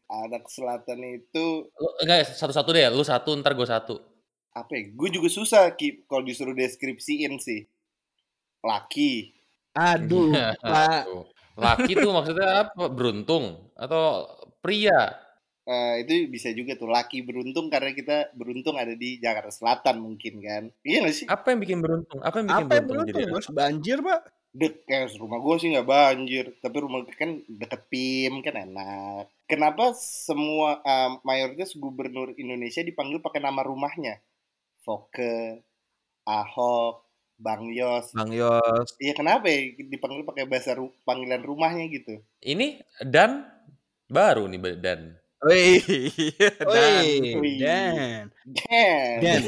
Anak 0.10 0.46
selatan 0.46 1.02
itu 1.02 1.66
Lu, 1.66 1.90
enggak, 2.06 2.30
satu-satu 2.38 2.70
deh. 2.70 2.86
Lu 2.94 3.02
satu, 3.02 3.34
ntar 3.38 3.58
gue 3.58 3.66
satu. 3.66 3.98
apa 4.54 4.70
ya? 4.78 4.94
Gue 4.94 5.10
juga 5.10 5.34
susah 5.34 5.74
Ki 5.74 6.06
kalau 6.06 6.22
disuruh 6.22 6.54
deskripsiin 6.54 7.42
sih. 7.42 7.66
Laki. 8.62 9.34
Aduh. 9.74 10.30
Pak. 10.62 11.10
Laki 11.58 11.98
tuh 11.98 12.14
maksudnya 12.14 12.70
apa? 12.70 12.90
Beruntung 12.94 13.74
atau 13.74 14.30
pria? 14.62 15.23
Eh, 15.64 16.04
itu 16.04 16.28
bisa 16.28 16.52
juga 16.52 16.76
tuh 16.76 16.92
laki 16.92 17.24
beruntung 17.24 17.72
karena 17.72 17.96
kita 17.96 18.36
beruntung 18.36 18.76
ada 18.76 18.92
di 19.00 19.16
Jakarta 19.24 19.48
Selatan 19.48 19.96
mungkin 20.04 20.34
kan. 20.44 20.64
Iya 20.84 21.08
gak 21.08 21.16
sih? 21.16 21.28
Apa 21.32 21.56
yang 21.56 21.60
bikin 21.64 21.80
beruntung? 21.80 22.20
Apa 22.20 22.36
yang 22.44 22.48
bikin 22.52 22.66
Apa 22.68 22.74
yang 22.76 22.86
beruntung, 22.92 23.08
beruntung 23.08 23.24
jadi? 23.24 23.32
bos? 23.32 23.48
Banjir 23.56 23.98
pak? 24.04 24.22
Dek, 24.54 24.74
eh, 24.86 25.08
rumah 25.18 25.40
gue 25.42 25.56
sih 25.58 25.70
nggak 25.74 25.88
banjir, 25.90 26.46
tapi 26.62 26.78
rumah 26.78 27.00
kan 27.18 27.42
deket 27.48 27.82
PIM 27.90 28.46
kan 28.46 28.54
enak. 28.54 29.26
Kenapa 29.50 29.96
semua 29.98 30.84
eh, 30.84 31.10
mayoritas 31.24 31.74
gubernur 31.80 32.36
Indonesia 32.36 32.84
dipanggil 32.84 33.24
pakai 33.24 33.40
nama 33.40 33.64
rumahnya? 33.64 34.20
Foke, 34.84 35.64
Ahok, 36.28 37.08
Bang 37.40 37.72
Yos. 37.72 38.12
Bang 38.12 38.36
Yos. 38.36 39.00
Iya 39.00 39.16
kenapa 39.16 39.48
ya 39.48 39.74
dipanggil 39.80 40.28
pakai 40.28 40.44
bahasa 40.44 40.76
ru- 40.76 40.94
panggilan 41.08 41.40
rumahnya 41.42 41.88
gitu? 41.88 42.20
Ini 42.44 42.84
dan 43.08 43.48
baru 44.12 44.46
nih 44.52 44.60
dan. 44.84 45.23
Wih. 45.50 45.84
Dan, 47.60 48.32
Dan, 48.48 49.20
Dan, 49.20 49.42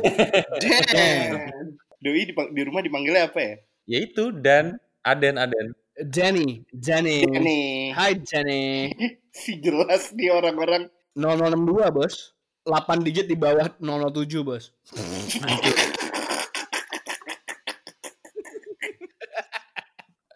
Dan. 0.91 1.65
Doi 2.03 2.21
dipang- 2.27 2.51
di 2.51 2.61
rumah 2.67 2.83
dipanggilnya 2.83 3.31
apa 3.31 3.39
ya? 3.39 3.53
Yaitu 3.87 4.35
dan 4.35 4.77
Aden 5.07 5.39
Aden. 5.39 5.71
Danny, 5.95 6.67
Danny. 6.75 7.23
Nih, 7.23 7.95
Hai 7.95 8.19
Danny. 8.19 8.91
si 9.39 9.55
jelas 9.63 10.11
nih 10.11 10.29
orang-orang 10.35 10.91
0062 11.15 11.95
bos. 11.95 12.35
8 12.67 13.05
digit 13.05 13.29
di 13.29 13.37
bawah 13.37 13.69
007 13.79 14.41
bos. 14.43 14.73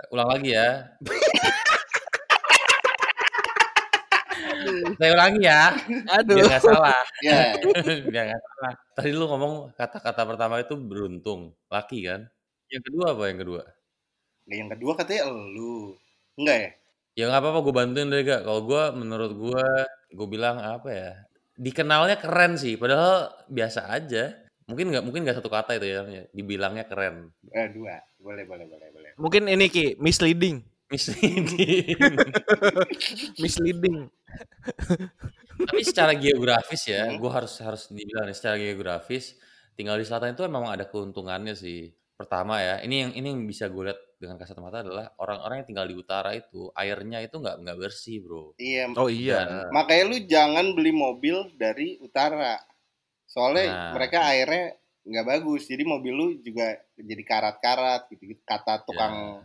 Ulang 0.09 0.29
lagi 0.31 0.55
ya. 0.55 0.67
Saya 4.99 5.11
ulangi 5.15 5.41
ya, 5.43 5.73
Aduh. 6.19 6.35
biar 6.37 6.45
nggak 6.49 6.63
salah. 6.63 7.01
ya 7.25 7.39
biar 8.13 8.23
nggak 8.33 8.41
salah. 8.41 8.73
Tadi 8.95 9.09
lu 9.13 9.25
ngomong 9.27 9.53
kata-kata 9.75 10.21
pertama 10.27 10.59
itu 10.61 10.75
beruntung, 10.77 11.53
laki 11.71 12.05
kan? 12.07 12.27
Yang 12.69 12.83
kedua 12.91 13.05
apa 13.17 13.23
yang 13.29 13.39
kedua? 13.41 13.61
Nah, 14.49 14.55
yang 14.55 14.69
kedua 14.73 14.91
katanya 14.97 15.21
elu. 15.29 15.93
Enggak 16.37 16.57
ya? 16.57 16.69
Ya 17.17 17.23
nggak 17.27 17.41
apa-apa, 17.41 17.59
gue 17.65 17.73
bantuin 17.75 18.07
deh 18.07 18.21
gak. 18.23 18.41
Kalau 18.47 18.61
gue, 18.63 18.83
menurut 18.95 19.31
gue, 19.35 19.65
gue 20.15 20.27
bilang 20.29 20.57
apa 20.61 20.89
ya? 20.89 21.11
Dikenalnya 21.59 22.15
keren 22.15 22.55
sih, 22.55 22.79
padahal 22.79 23.27
biasa 23.51 23.91
aja. 23.91 24.39
Mungkin 24.69 24.93
nggak, 24.93 25.03
mungkin 25.03 25.25
nggak 25.25 25.41
satu 25.41 25.49
kata 25.51 25.75
itu 25.81 25.87
ya, 25.89 26.01
dibilangnya 26.31 26.85
keren. 26.87 27.33
Eh, 27.51 27.67
dua. 27.73 27.99
Boleh, 28.21 28.45
boleh, 28.45 28.65
boleh, 28.69 28.87
boleh. 28.93 29.11
Mungkin 29.19 29.49
ini 29.49 29.67
Ki, 29.67 29.85
misleading. 29.99 30.63
Misleading. 30.89 32.15
Misleading. 33.43 33.97
Tapi 35.59 35.81
secara 35.83 36.13
geografis 36.15 36.87
ya, 36.87 37.09
Hmm. 37.09 37.19
gue 37.19 37.31
harus 37.31 37.53
harus 37.59 37.91
dibilang 37.91 38.31
secara 38.31 38.55
geografis 38.55 39.35
tinggal 39.75 39.95
di 39.95 40.05
selatan 40.07 40.33
itu 40.33 40.43
memang 40.47 40.71
ada 40.71 40.87
keuntungannya 40.87 41.53
sih. 41.53 41.91
Pertama 42.15 42.59
ya, 42.59 42.83
ini 42.83 42.95
yang 43.07 43.11
ini 43.15 43.27
yang 43.31 43.41
bisa 43.47 43.71
gue 43.71 43.91
lihat 43.91 43.99
dengan 44.19 44.35
kasat 44.35 44.59
mata 44.59 44.83
adalah 44.83 45.15
orang-orang 45.15 45.63
yang 45.63 45.67
tinggal 45.71 45.87
di 45.87 45.95
utara 45.95 46.35
itu 46.35 46.67
airnya 46.75 47.23
itu 47.23 47.39
nggak 47.39 47.63
nggak 47.63 47.77
bersih 47.79 48.19
bro. 48.19 48.51
Iya, 48.59 48.91
Oh 48.99 49.07
iya. 49.07 49.69
makanya 49.71 50.03
lu 50.11 50.17
jangan 50.27 50.75
beli 50.75 50.91
mobil 50.91 51.47
dari 51.55 51.95
utara. 52.03 52.59
Soalnya 53.23 53.65
Nah. 53.71 53.91
mereka 53.95 54.27
airnya 54.27 54.75
nggak 55.07 55.25
bagus. 55.27 55.63
Jadi 55.71 55.83
mobil 55.87 56.11
lu 56.11 56.27
juga 56.43 56.75
jadi 56.99 57.23
karat-karat 57.23 58.11
gitu. 58.11 58.35
Kata 58.43 58.83
tukang 58.83 59.39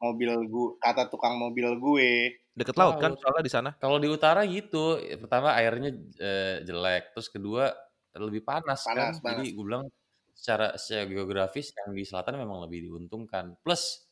mobil 0.00 0.30
gue, 0.48 0.68
kata 0.80 1.12
tukang 1.12 1.36
mobil 1.36 1.76
gue. 1.76 2.10
Deket 2.56 2.74
laut 2.74 2.96
kan 2.98 3.14
soalnya 3.14 3.44
di 3.44 3.52
sana. 3.52 3.70
Kalau 3.76 4.00
di 4.00 4.08
utara 4.08 4.42
gitu, 4.48 4.98
ya, 4.98 5.20
pertama 5.20 5.52
airnya 5.54 5.92
eh, 6.18 6.64
jelek, 6.64 7.12
terus 7.14 7.28
kedua 7.28 7.70
lebih 8.16 8.42
panas, 8.42 8.82
Panas, 8.82 9.22
kan. 9.22 9.38
Jadi 9.38 9.54
gue 9.54 9.64
bilang 9.64 9.86
secara 10.34 10.74
secara 10.80 11.04
geografis 11.06 11.70
yang 11.76 11.92
di 11.94 12.02
selatan 12.02 12.40
memang 12.40 12.64
lebih 12.64 12.88
diuntungkan. 12.90 13.60
Plus 13.60 14.08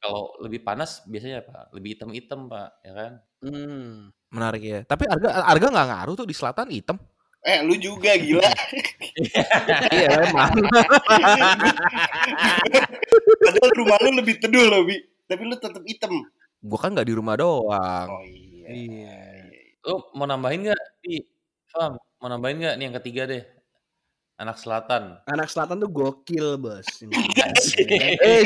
kalau 0.00 0.34
lebih 0.42 0.60
panas 0.66 1.04
biasanya 1.06 1.46
apa? 1.46 1.70
Lebih 1.76 1.96
hitam-hitam 1.96 2.50
pak, 2.50 2.68
ya 2.82 2.92
kan? 2.92 3.12
Hmm. 3.44 4.10
Menarik 4.34 4.62
ya. 4.62 4.80
Tapi 4.84 5.04
harga 5.06 5.46
harga 5.46 5.66
nggak 5.70 5.88
ngaruh 5.94 6.14
tuh 6.18 6.26
di 6.28 6.34
selatan 6.34 6.68
hitam. 6.74 6.98
Eh, 7.40 7.64
lu 7.64 7.72
juga 7.80 8.12
gila. 8.20 8.44
iya 9.96 10.28
emang. 10.28 10.52
Padahal 13.40 13.70
rumah 13.80 13.96
lu 14.04 14.10
lebih 14.20 14.36
teduh 14.44 14.68
loh, 14.68 14.84
Bi. 14.84 15.00
Tapi 15.30 15.42
lu 15.46 15.54
tetap 15.54 15.82
hitam. 15.86 16.26
Gua 16.58 16.78
kan 16.82 16.90
nggak 16.90 17.06
di 17.06 17.14
rumah 17.14 17.38
doang. 17.38 18.08
Oh 18.10 18.22
iya. 18.26 18.66
Iya. 18.66 19.18
Lu 19.86 20.02
mau 20.18 20.26
nambahin 20.26 20.66
nggak? 20.66 20.82
Di, 21.06 21.22
Fam, 21.70 21.94
mau 22.18 22.26
nambahin 22.26 22.58
nggak 22.58 22.74
nih 22.74 22.84
yang 22.90 22.96
ketiga 22.98 23.22
deh? 23.30 23.46
Anak 24.42 24.58
selatan. 24.58 25.22
Anak 25.30 25.46
selatan 25.46 25.78
tuh 25.78 25.90
gokil 25.92 26.58
bos. 26.58 26.82
Ini. 27.06 27.14
Iya. 27.14 28.16
Eh, 28.18 28.42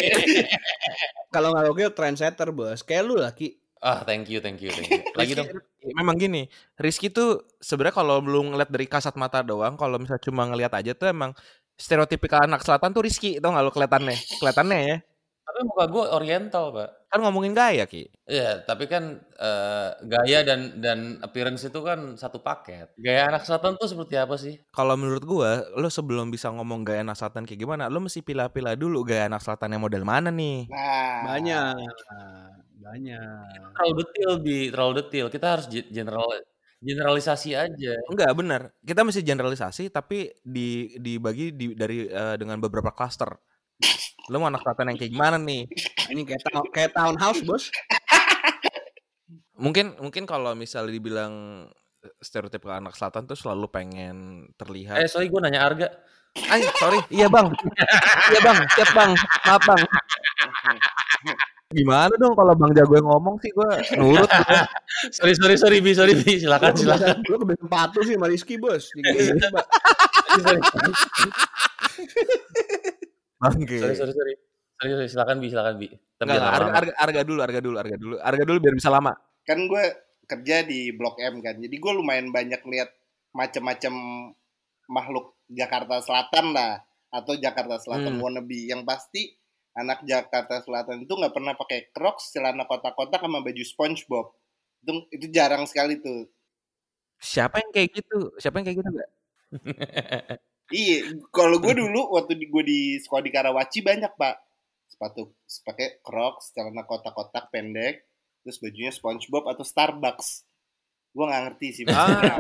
Kalau 1.33 1.57
nggak 1.57 1.73
gokil 1.73 1.91
trendsetter 1.97 2.53
bos. 2.53 2.85
Kayak 2.85 3.03
lu 3.09 3.17
lah 3.17 3.33
Ki. 3.33 3.57
Ah, 3.85 4.00
thank 4.05 4.29
you, 4.29 4.41
thank 4.41 4.61
you, 4.61 4.73
thank 4.73 4.88
you. 4.88 5.00
Lagi 5.12 5.37
dong. 5.37 5.49
Memang 5.85 6.17
gini, 6.17 6.49
Rizky 6.81 7.12
tuh 7.12 7.45
sebenarnya 7.61 8.00
kalau 8.00 8.17
belum 8.25 8.57
ngeliat 8.57 8.73
dari 8.73 8.88
kasat 8.88 9.12
mata 9.21 9.45
doang, 9.45 9.76
kalau 9.76 10.00
misalnya 10.00 10.25
cuma 10.25 10.49
ngeliat 10.49 10.73
aja 10.73 10.97
tuh 10.97 11.12
emang 11.12 11.37
stereotipikal 11.76 12.49
anak 12.49 12.64
selatan 12.64 12.97
tuh 12.97 13.05
Rizky, 13.05 13.37
tau 13.45 13.53
gak 13.53 13.61
lo 13.61 13.69
kelihatannya? 13.69 14.17
Kelihatannya 14.41 14.79
ya. 14.88 14.97
Tapi 15.44 15.60
muka 15.68 15.84
gue 15.92 16.04
oriental, 16.08 16.72
Pak. 16.72 16.90
Kan 17.12 17.20
ngomongin 17.20 17.52
gaya, 17.52 17.84
Ki. 17.84 18.08
Iya, 18.24 18.64
tapi 18.64 18.88
kan 18.88 19.20
eh, 19.36 19.88
gaya 20.08 20.40
dan 20.42 20.80
dan 20.80 21.20
appearance 21.20 21.68
itu 21.68 21.78
kan 21.84 22.16
satu 22.16 22.40
paket. 22.40 22.90
Gaya 22.96 23.28
anak 23.28 23.44
selatan 23.44 23.76
tuh 23.76 23.86
seperti 23.86 24.16
apa 24.16 24.34
sih? 24.40 24.56
Kalau 24.72 24.96
menurut 24.96 25.22
gua, 25.22 25.62
lo 25.76 25.86
sebelum 25.92 26.32
bisa 26.32 26.48
ngomong 26.48 26.82
gaya 26.82 27.04
anak 27.04 27.20
selatan 27.20 27.44
kayak 27.44 27.60
gimana, 27.60 27.92
lo 27.92 28.00
mesti 28.00 28.24
pilih-pilih 28.24 28.74
dulu 28.80 29.04
gaya 29.04 29.28
anak 29.28 29.44
selatan 29.44 29.76
yang 29.76 29.82
model 29.84 30.02
mana 30.02 30.32
nih. 30.32 30.66
Nah, 30.72 31.28
Banyak. 31.28 31.76
Banyak. 32.84 33.46
Terlalu 33.76 33.92
detail, 34.00 34.32
Bi. 34.40 34.58
Terlalu 34.72 34.92
detail. 35.04 35.26
Kita 35.32 35.46
harus 35.56 35.66
ge- 35.68 35.88
general 35.92 36.28
generalisasi 36.84 37.56
aja. 37.56 37.94
Enggak, 38.12 38.32
bener. 38.36 38.62
Kita 38.84 39.00
mesti 39.00 39.24
generalisasi, 39.24 39.88
tapi 39.88 40.28
di 40.44 40.92
dibagi 41.00 41.56
di, 41.56 41.72
dari 41.72 42.04
eh, 42.04 42.36
dengan 42.36 42.60
beberapa 42.60 42.92
cluster. 42.92 43.32
Lo 44.33 44.40
mau 44.40 44.49
anak 44.49 44.64
selatan 44.64 44.88
yang 44.93 44.99
kayak 45.00 45.12
gimana 45.12 45.37
nih? 45.37 45.69
Ini 46.09 46.21
kayak 46.25 46.43
town- 46.49 46.71
kayak 46.73 46.90
townhouse 46.97 47.40
bos. 47.45 47.69
Mungkin 49.64 49.95
mungkin 50.02 50.26
kalau 50.26 50.50
misalnya 50.59 50.90
dibilang 50.90 51.64
stereotip 52.19 52.66
anak 52.66 52.99
selatan 52.99 53.25
tuh 53.25 53.38
selalu 53.38 53.71
pengen 53.71 54.16
terlihat. 54.59 54.99
Eh, 54.99 55.09
sorry 55.09 55.31
gue 55.31 55.40
nanya 55.40 55.62
harga. 55.62 55.88
Ay, 56.50 56.66
sorry. 56.75 56.99
Iya 57.14 57.31
bang. 57.31 57.47
iya 58.35 58.40
bang. 58.43 58.59
Siap 58.75 58.90
bang. 58.90 59.11
Maaf 59.47 59.62
bang. 59.62 59.81
Gimana 61.71 62.11
dong 62.19 62.35
kalau 62.35 62.52
bang 62.59 62.71
jago 62.75 62.95
yang 62.99 63.07
ngomong 63.07 63.38
sih 63.38 63.50
gue 63.54 63.71
nurut. 63.99 64.26
gua. 64.26 64.66
sorry, 65.16 65.38
sorry, 65.38 65.54
sorry, 65.54 65.78
Bi. 65.78 65.95
Sorry, 65.95 66.19
Bi. 66.19 66.43
Silakan, 66.43 66.75
silakan. 66.75 67.23
Lu 67.31 67.38
kebiasaan 67.38 67.71
patuh 67.71 68.02
sih 68.02 68.19
sama 68.19 68.26
Rizky 68.26 68.59
bos. 68.59 68.90
Bangke. 73.44 73.76
Sorry 73.76 73.94
sorry 73.94 74.12
sorry. 74.16 74.34
Sorry, 74.74 74.90
sorry. 74.96 75.08
Silakan 75.08 75.36
Bi, 75.38 75.46
silakan 75.48 75.74
Bi. 75.76 75.86
Tapi 75.92 76.28
jangan 76.32 76.50
harga, 76.50 76.70
harga, 76.74 76.92
harga 76.98 77.20
dulu, 77.22 77.40
harga 77.44 77.60
dulu, 77.60 77.76
harga 77.78 77.96
dulu. 77.96 78.14
Harga 78.18 78.42
dulu 78.44 78.58
biar 78.58 78.74
bisa 78.74 78.90
lama. 78.90 79.12
kan 79.44 79.60
gue 79.60 79.84
kerja 80.24 80.64
di 80.64 80.88
Blok 80.96 81.20
M 81.20 81.44
kan 81.44 81.60
jadi 81.60 81.76
gue 81.76 81.92
lumayan 81.92 82.32
banyak 82.32 82.64
lihat 82.64 82.88
macam-macam 83.30 83.92
makhluk 84.88 85.36
Jakarta 85.52 86.00
Selatan 86.00 86.56
lah 86.56 86.80
atau 87.12 87.36
Jakarta 87.36 87.76
Selatan 87.76 88.16
Hmm. 88.16 88.24
wannabe 88.24 88.56
yang 88.64 88.88
pasti 88.88 89.36
anak 89.76 90.00
Jakarta 90.08 90.64
Selatan 90.64 91.04
itu 91.04 91.12
nggak 91.12 91.36
pernah 91.36 91.52
pakai 91.52 91.92
Crocs 91.92 92.32
celana 92.32 92.64
kotak-kotak 92.64 93.20
sama 93.20 93.44
baju 93.44 93.64
SpongeBob 93.68 94.32
itu 94.80 94.92
itu 95.12 95.26
jarang 95.28 95.68
sekali 95.68 96.00
tuh 96.00 96.24
Siapa 97.20 97.60
yang 97.60 97.70
kayak 97.72 97.88
gitu? 98.00 98.32
Siapa 98.36 98.60
yang 98.60 98.66
kayak 98.68 98.78
gitu 98.80 98.90
enggak? 98.90 99.10
iya 100.71 101.04
kalau 101.28 101.59
gue 101.59 101.75
dulu 101.75 102.14
waktu 102.14 102.33
di, 102.35 102.47
gue 102.47 102.62
di 102.62 102.80
sekolah 102.97 103.21
di 103.21 103.28
Karawaci 103.28 103.78
banyak 103.80 104.12
pak 104.14 104.37
sepatu 104.87 105.35
pakai 105.61 106.00
Crocs 106.00 106.52
celana 106.52 106.83
kotak-kotak 106.83 107.49
pendek 107.49 108.06
terus 108.40 108.56
bajunya 108.56 108.88
SpongeBob 108.88 109.44
atau 109.44 109.61
Starbucks 109.61 110.44
gue 111.11 111.25
nggak 111.25 111.42
ngerti 111.44 111.68
sih 111.73 111.85
Ah. 111.87 112.38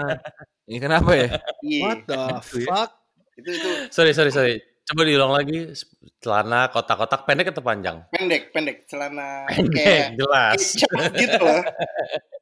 Ini 0.66 0.78
kenapa 0.78 1.14
ya? 1.14 1.28
iya 1.60 1.80
What 1.84 2.00
the 2.04 2.22
Gitu 2.42 2.56
ya. 2.60 2.66
fuck? 2.66 2.90
itu 3.36 3.50
itu 3.52 3.68
Sorry 3.90 4.10
sorry 4.10 4.30
sorry. 4.30 4.54
Coba 4.82 5.02
diulang 5.02 5.30
lagi. 5.30 5.74
Celana 6.18 6.66
kotak-kotak 6.68 7.22
pendek 7.22 7.50
atau 7.50 7.60
panjang? 7.60 8.02
pendek 8.08 8.50
pendek 8.50 8.82
celana 8.86 9.46
Pendek, 9.46 9.76
kayak 9.76 10.06
jelas. 10.16 10.58
kayak 10.80 11.12
gitu 11.14 11.38
loh 11.38 11.62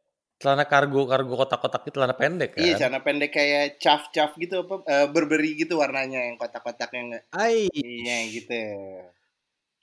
Celana 0.44 0.68
kargo 0.68 1.08
kargo 1.08 1.40
kotak-kotak 1.40 1.88
itu 1.88 1.96
celana 1.96 2.12
pendek 2.12 2.52
kan? 2.52 2.60
iya 2.60 2.76
celana 2.76 3.00
pendek 3.00 3.32
kayak 3.32 3.80
caf 3.80 4.12
caf 4.12 4.36
gitu 4.36 4.68
apa 4.68 4.84
eh, 4.84 5.08
berberi 5.08 5.56
gitu 5.56 5.80
warnanya 5.80 6.20
yang 6.20 6.36
kotak-kotaknya 6.36 7.00
nggak 7.08 7.24
Ai, 7.32 7.72
iya 7.72 8.28
gitu. 8.28 8.52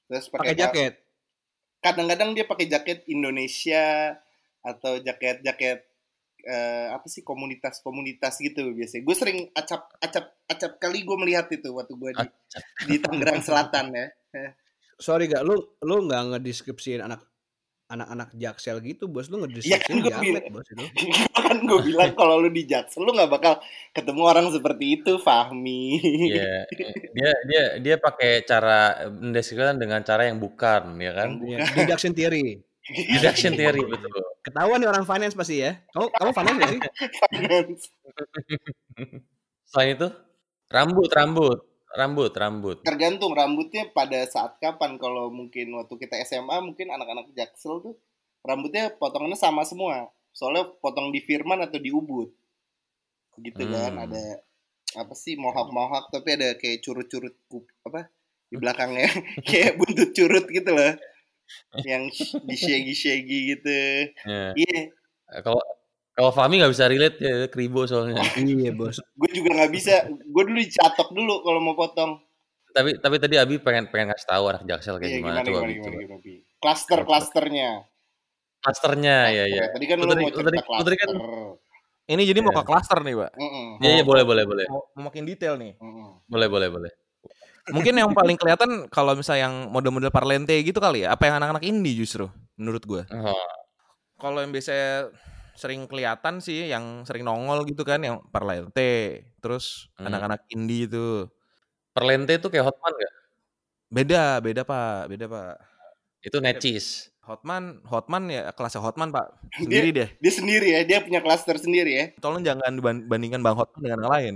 Terus 0.05 0.29
pakai 0.29 0.53
pakai 0.53 0.61
jaket. 0.61 0.93
kadang-kadang 1.81 2.37
dia 2.37 2.45
pakai 2.45 2.69
jaket 2.69 3.09
Indonesia 3.09 4.13
atau 4.61 5.01
jaket-jaket 5.01 5.81
eh, 6.45 6.87
apa 6.93 7.09
sih 7.09 7.25
komunitas-komunitas 7.25 8.37
gitu 8.37 8.69
biasanya. 8.77 9.01
Gue 9.01 9.15
sering 9.17 9.49
acap 9.57 9.89
acap 9.97 10.29
acap 10.45 10.77
kali 10.77 11.01
gue 11.01 11.17
melihat 11.17 11.49
itu 11.49 11.73
waktu 11.73 11.97
gue 11.97 12.11
di, 12.21 12.27
di 12.85 12.95
Tangerang 13.01 13.41
Selatan 13.41 13.97
ya. 13.97 14.07
Sorry 15.01 15.25
gak, 15.25 15.41
lu 15.41 15.57
lu 15.81 16.05
nggak 16.05 16.37
ngedeskripsiin 16.37 17.01
anak 17.01 17.30
anak-anak 17.91 18.31
jaksel 18.39 18.79
gitu 18.79 19.11
bos 19.11 19.27
lu 19.27 19.43
Iya 19.43 19.77
kan 19.83 19.99
ngedeskripsiin 19.99 19.99
gue 19.99 20.11
jamet 20.11 20.23
bilang 20.23 20.45
bos 20.55 20.67
itu. 20.71 20.85
Kan 21.51 21.57
gue 21.67 21.79
bilang 21.83 22.11
kalau 22.15 22.39
lu 22.39 22.47
di 22.47 22.63
Jaksel 22.63 23.03
lu 23.03 23.11
nggak 23.11 23.27
bakal 23.27 23.59
ketemu 23.91 24.21
orang 24.23 24.47
seperti 24.55 24.85
itu 25.03 25.19
Fahmi. 25.19 25.99
Iya, 26.31 26.63
dia 27.11 27.31
dia 27.43 27.63
dia 27.83 27.95
pakai 27.99 28.47
cara 28.47 29.11
mendeskripsikan 29.11 29.75
dengan 29.75 29.99
cara 30.07 30.31
yang 30.31 30.39
bukan, 30.39 30.95
ya 30.95 31.11
kan? 31.11 31.43
Iya, 31.43 31.67
deduction 31.75 32.15
theory 32.15 32.63
Deduction 32.89 33.53
theory 33.53 33.85
betul. 33.85 34.25
ketahuan 34.41 34.81
nih 34.81 34.89
orang 34.89 35.05
finance 35.05 35.37
pasti 35.37 35.61
ya. 35.61 35.77
Kamu 35.93 36.07
kamu 36.17 36.31
finance 36.33 36.57
gak 36.57 36.71
sih? 36.71 36.81
Finance. 37.31 37.83
Selain 39.69 39.89
itu, 39.95 40.07
rambut, 40.67 41.09
rambut, 41.13 41.59
rambut, 41.95 42.31
rambut. 42.35 42.77
tergantung 42.83 43.35
rambutnya 43.35 43.87
pada 43.91 44.23
saat 44.27 44.57
kapan. 44.59 44.95
Kalau 44.95 45.27
mungkin 45.31 45.71
waktu 45.75 45.95
kita 45.99 46.15
SMA 46.23 46.57
mungkin 46.63 46.89
anak-anak 46.91 47.31
Jaksel 47.35 47.83
tuh 47.83 47.95
rambutnya 48.41 48.91
potongannya 48.95 49.37
sama 49.37 49.63
semua. 49.67 50.09
Soalnya 50.31 50.71
potong 50.79 51.11
di 51.11 51.19
Firman 51.19 51.59
atau 51.63 51.77
di 51.77 51.91
Ubud. 51.91 52.31
Gitu 53.39 53.63
kan 53.67 53.95
Hmm. 53.95 54.05
ada 54.07 54.25
apa 54.91 55.13
sih 55.15 55.39
mohawk 55.39 56.11
tapi 56.11 56.35
ada 56.35 56.59
kayak 56.59 56.83
curut-curut 56.83 57.35
kup- 57.47 57.71
apa 57.87 58.11
di 58.51 58.59
belakangnya. 58.59 59.07
Kayak 59.47 59.79
buntut 59.79 60.11
curut 60.11 60.43
gitu 60.51 60.71
loh. 60.75 60.93
Yang 61.87 62.35
di 62.43 62.55
shaggy 62.59 62.91
shaggy 62.95 63.39
gitu. 63.55 63.79
Ya. 64.27 64.51
iya. 64.59 64.91
Kalau 65.39 65.63
kalau 66.21 66.31
Fahmi 66.31 66.61
nggak 66.61 66.69
bisa 66.69 66.85
relate 66.85 67.17
ya 67.17 67.33
kribo 67.47 67.81
soalnya. 67.83 68.21
iya 68.37 68.69
bos 68.69 69.01
gue 69.01 69.29
juga 69.33 69.49
nggak 69.57 69.71
bisa 69.71 69.93
gue 70.07 70.43
dulu 70.45 70.59
dicatok 70.59 71.09
dulu 71.09 71.41
kalau 71.41 71.59
mau 71.59 71.73
potong 71.73 72.21
tapi 72.69 72.95
tapi 72.95 73.17
tadi 73.17 73.35
Abi 73.35 73.57
pengen 73.57 73.89
pengen 73.89 74.13
kasih 74.13 74.29
tahu 74.29 74.43
anak 74.47 74.63
Jaksel 74.63 74.95
kayak 74.95 75.09
iya 75.09 75.17
gimana, 75.19 75.35
gimana 75.35 75.43
coba 75.43 75.57
gimana 75.57 75.73
gimana, 75.73 75.83
coba. 75.83 75.97
gimana, 75.99 76.15
Bi? 76.21 76.33
klaster 76.57 76.99
klasternya 77.01 77.69
Klasternya 78.59 79.15
ya 79.27 79.43
ya. 79.49 79.63
tadi 79.67 79.85
kan 79.85 79.97
Lu 79.97 80.05
lu 80.05 80.11
tadi- 80.11 80.21
mau 80.21 80.29
tadi- 80.29 80.45
cerita 80.53 80.69
lu 80.69 80.83
tadi 80.85 80.97
kan- 80.97 81.11
Ini 82.03 82.23
jadi 82.23 82.39
mau 82.39 82.51
Iya. 82.51 82.59
ke 82.59 82.67
klaster 82.67 82.99
nih, 82.99 83.15
Pak. 83.15 83.31
Iya 83.79 83.91
iya 83.95 84.03
boleh 84.03 84.21
boleh 84.21 84.43
boleh. 84.43 84.65
Mau, 84.67 84.83
mau 84.91 85.03
makin 85.07 85.23
detail 85.23 85.55
nih. 85.55 85.79
Mm-mm. 85.79 86.27
Boleh 86.27 86.45
boleh 86.45 86.67
boleh. 86.67 86.91
Mungkin 87.71 87.93
yang 87.95 88.11
paling 88.11 88.35
kelihatan 88.35 88.69
kalau 88.85 89.15
misalnya 89.15 89.47
yang 89.47 89.71
model-model 89.71 90.11
parlente 90.11 90.51
gitu 90.59 90.75
kali 90.77 91.07
ya, 91.07 91.15
apa 91.15 91.25
yang 91.25 91.39
anak-anak 91.39 91.63
indie 91.63 91.95
justru 91.95 92.27
menurut 92.53 92.83
gua. 92.83 93.03
Oh, 93.07 93.31
Kalau 94.19 94.43
yang 94.43 94.51
biasanya 94.51 95.07
sering 95.61 95.85
kelihatan 95.85 96.41
sih 96.41 96.67
yang 96.73 97.05
sering 97.07 97.21
nongol 97.21 97.59
gitu 97.69 97.83
kan 97.85 98.01
yang 98.01 98.17
parlente, 98.33 99.21
terus 99.43 99.65
Hmm. 99.97 100.09
anak-anak 100.09 100.41
indie 100.49 100.89
itu. 100.89 101.29
Perlente 101.95 102.33
itu 102.39 102.47
kayak 102.49 102.65
Hotman 102.71 102.93
nggak? 102.97 103.13
Beda, 103.91 104.23
beda 104.39 104.61
Pak, 104.63 105.11
beda 105.11 105.25
Pak. 105.27 105.53
Itu 106.23 106.37
necis. 106.41 107.11
Hotman, 107.21 107.85
Hotman 107.85 108.23
ya 108.33 108.49
kelasnya 108.57 108.81
Hotman 108.81 109.09
Pak. 109.13 109.27
Sendiri 109.61 109.89
deh. 109.93 110.09
dia 110.23 110.33
sendiri 110.33 110.67
ya 110.73 110.81
dia 110.89 110.99
punya 111.05 111.21
klaster 111.21 111.55
sendiri 111.61 111.91
ya 111.93 112.05
Tolong 112.17 112.41
jangan 112.41 112.71
dibandingkan 112.77 113.41
Bang 113.45 113.55
Hotman 113.59 113.81
dengan 113.85 113.99
yang 114.07 114.13
lain. 114.13 114.35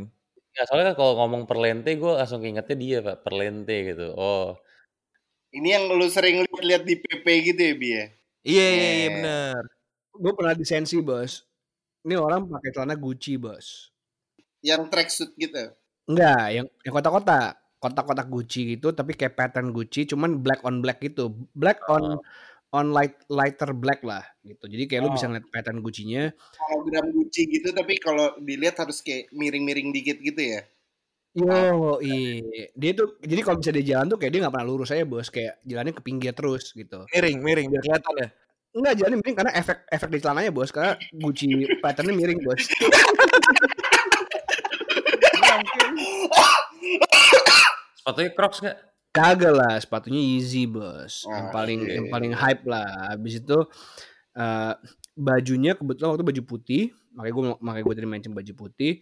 Ya, 0.56 0.64
soalnya 0.70 0.94
kan 0.94 0.98
kalau 1.04 1.14
ngomong 1.20 1.44
perlente 1.50 1.92
gue 2.00 2.12
langsung 2.16 2.40
ingetnya 2.46 2.78
dia 2.80 2.98
pak 3.04 3.18
perlente 3.26 3.76
gitu. 3.92 4.14
Oh 4.16 4.56
ini 5.56 5.72
yang 5.76 5.88
lu 5.90 6.08
sering 6.12 6.44
lihat-lihat 6.44 6.84
di 6.84 6.96
PP 7.00 7.26
gitu 7.54 7.62
ya 7.64 7.74
bi 7.80 7.90
ya 7.92 8.06
Iya, 8.46 8.66
iya, 8.76 8.90
iya 9.00 9.10
Eh. 9.26 9.56
Gue 10.17 10.32
pernah 10.36 10.54
di 10.56 10.65
sensi 10.67 10.97
bos. 10.99 11.43
Ini 12.06 12.15
orang 12.17 12.45
pakai 12.49 12.69
celana 12.73 12.95
Gucci 12.95 13.36
bos. 13.39 13.89
Yang 14.62 14.82
tracksuit 14.93 15.32
gitu? 15.38 15.73
Enggak 16.10 16.45
yang 16.54 16.67
yang 16.86 16.93
kotak-kotak. 16.93 17.62
Kotak-kotak 17.82 18.28
Gucci 18.32 18.78
gitu 18.78 18.93
tapi 18.95 19.13
kayak 19.13 19.38
pattern 19.38 19.69
Gucci 19.75 20.06
cuman 20.10 20.41
black 20.41 20.62
on 20.65 20.82
black 20.82 21.01
gitu. 21.01 21.34
Black 21.54 21.82
on 21.89 22.17
on 22.73 22.91
light 22.91 23.15
lighter 23.30 23.71
black 23.71 24.01
lah 24.04 24.25
gitu. 24.43 24.65
Jadi 24.67 24.84
kayak 24.89 25.01
lu 25.06 25.10
bisa 25.13 25.25
Oh. 25.28 25.34
ngeliat 25.34 25.47
pattern 25.54 25.80
Gucci-nya. 25.86 26.34
Hologram 26.60 27.08
Gucci 27.13 27.41
gitu 27.47 27.69
tapi 27.71 27.97
kalau 28.01 28.36
dilihat 28.41 28.75
harus 28.82 28.99
kayak 29.06 29.30
miring-miring 29.32 29.93
dikit 29.95 30.17
gitu 30.19 30.41
ya? 30.41 30.62
Yo, 31.36 31.99
iya. 31.99 32.71
Dia 32.80 32.91
tuh 32.95 33.19
jadi 33.19 33.41
kalau 33.43 33.60
bisa 33.60 33.71
dia 33.75 33.84
jalan 33.95 34.08
tuh 34.08 34.15
kayak 34.15 34.32
dia 34.32 34.39
nggak 34.47 34.54
pernah 34.56 34.67
lurus 34.71 34.91
aja 34.95 35.04
bos, 35.04 35.28
kayak 35.28 35.60
jalannya 35.67 35.91
ke 35.91 35.99
pinggir 35.99 36.32
terus 36.32 36.71
gitu. 36.71 37.04
Miring, 37.12 37.38
miring 37.43 37.67
biar 37.71 37.84
kelihatan 37.84 38.13
ya. 38.23 38.28
Enggak 38.76 38.94
jalannya 39.00 39.18
miring 39.24 39.38
karena 39.40 39.54
efek 39.56 39.78
efek 39.88 40.10
di 40.12 40.20
celananya 40.20 40.52
bos, 40.52 40.68
karena 40.68 41.00
Gucci 41.16 41.48
patternnya 41.80 42.12
miring 42.12 42.44
bos. 42.44 42.60
sepatunya 47.96 48.30
Crocs 48.36 48.60
nggak? 48.62 48.78
Kagak 49.16 49.54
lah, 49.56 49.80
sepatunya 49.80 50.20
Yeezy 50.20 50.68
bos, 50.68 51.24
yang 51.24 51.48
Ah, 51.48 51.52
paling 51.56 51.80
iya, 51.88 51.94
yang 52.04 52.06
iya. 52.08 52.12
paling 52.12 52.32
hype 52.36 52.64
lah. 52.68 53.16
Habis 53.16 53.40
itu 53.40 53.58
eh, 54.36 54.74
bajunya 55.16 55.72
kebetulan 55.80 56.12
waktu 56.12 56.28
baju 56.28 56.42
putih, 56.44 56.92
makanya 57.16 57.32
gue 57.34 57.44
makanya 57.64 57.84
gue 57.88 57.96
tadi 57.96 58.08
mention 58.12 58.34
baju 58.36 58.54
putih. 58.60 59.00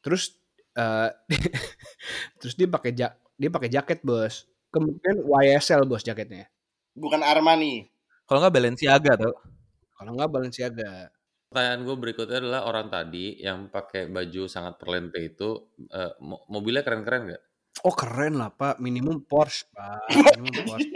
Terus 0.00 0.40
eh, 0.72 1.10
terus 2.40 2.56
dia 2.56 2.64
pakai 2.64 2.90
ja, 2.96 3.12
dia 3.36 3.52
pakai 3.52 3.68
jaket 3.68 4.00
bos. 4.00 4.48
Kemudian 4.72 5.20
YSL 5.20 5.84
bos 5.84 6.00
jaketnya. 6.00 6.48
bukan 6.92 7.24
Armani 7.24 7.91
Kalau 8.26 8.38
nggak 8.42 8.54
Balenciaga 8.54 9.12
tuh. 9.18 9.34
Kalau 9.98 10.10
nggak 10.14 10.30
Balenciaga. 10.30 10.92
Pertanyaan 11.52 11.84
gue 11.84 11.96
berikutnya 12.00 12.38
adalah 12.40 12.64
orang 12.64 12.88
tadi 12.88 13.36
yang 13.36 13.68
pakai 13.68 14.08
baju 14.08 14.48
sangat 14.48 14.80
perlente 14.80 15.20
itu 15.20 15.68
eh, 15.92 16.16
mo- 16.24 16.48
mobilnya 16.48 16.80
keren-keren 16.80 17.28
nggak? 17.28 17.42
Oh 17.84 17.92
keren 17.92 18.40
lah 18.40 18.48
pak, 18.52 18.80
minimum 18.80 19.24
Porsche 19.24 19.68
pak. 19.72 20.06
Minimum 20.40 20.64
Porsche. 20.64 20.92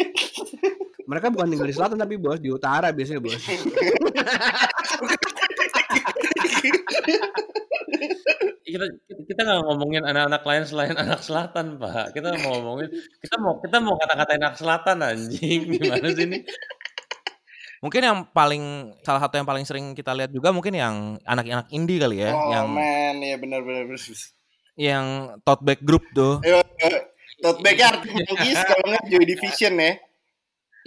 Mereka 1.07 1.31
bukan 1.31 1.47
tinggal 1.55 1.69
di 1.71 1.77
selatan 1.77 1.99
tapi 2.03 2.19
bos 2.19 2.43
di 2.43 2.51
utara 2.51 2.91
biasanya 2.91 3.21
bos. 3.23 3.37
Kita 8.67 8.83
kita 9.31 9.41
nggak 9.47 9.63
ngomongin 9.63 10.03
anak-anak 10.05 10.43
lain 10.43 10.65
selain 10.67 10.95
anak 10.99 11.23
selatan 11.23 11.79
pak. 11.79 12.13
Kita 12.13 12.35
mau 12.43 12.59
ngomongin 12.61 12.91
kita 13.23 13.37
mau 13.39 13.57
kita 13.63 13.79
mau 13.79 13.95
kata-katain 13.97 14.43
anak 14.43 14.59
selatan 14.59 14.97
anjing 15.07 15.61
gimana 15.71 16.07
sih 16.13 16.27
ini? 16.27 16.39
Mungkin 17.85 18.01
yang 18.01 18.19
paling 18.33 18.95
salah 19.05 19.21
satu 19.21 19.37
yang 19.37 19.45
paling 19.45 19.65
sering 19.69 19.93
kita 19.93 20.17
lihat 20.17 20.33
juga 20.33 20.49
mungkin 20.49 20.73
yang 20.73 20.95
anak-anak 21.23 21.69
indie 21.71 22.01
kali 22.01 22.25
ya, 22.25 22.33
oh 22.33 22.49
yang 22.49 22.67
man 22.73 23.21
ya 23.21 23.37
benar-benar 23.37 23.85
yang 24.77 25.37
tote 25.45 25.61
bag 25.65 25.81
group 25.85 26.05
tuh. 26.13 26.41
tote 27.37 27.61
bagnya 27.61 27.93
Arctic 27.93 28.13
Monkeys 28.17 28.61
kalau 28.65 28.85
nggak 28.89 29.05
Joy 29.13 29.25
Division 29.29 29.75
ya 29.77 29.93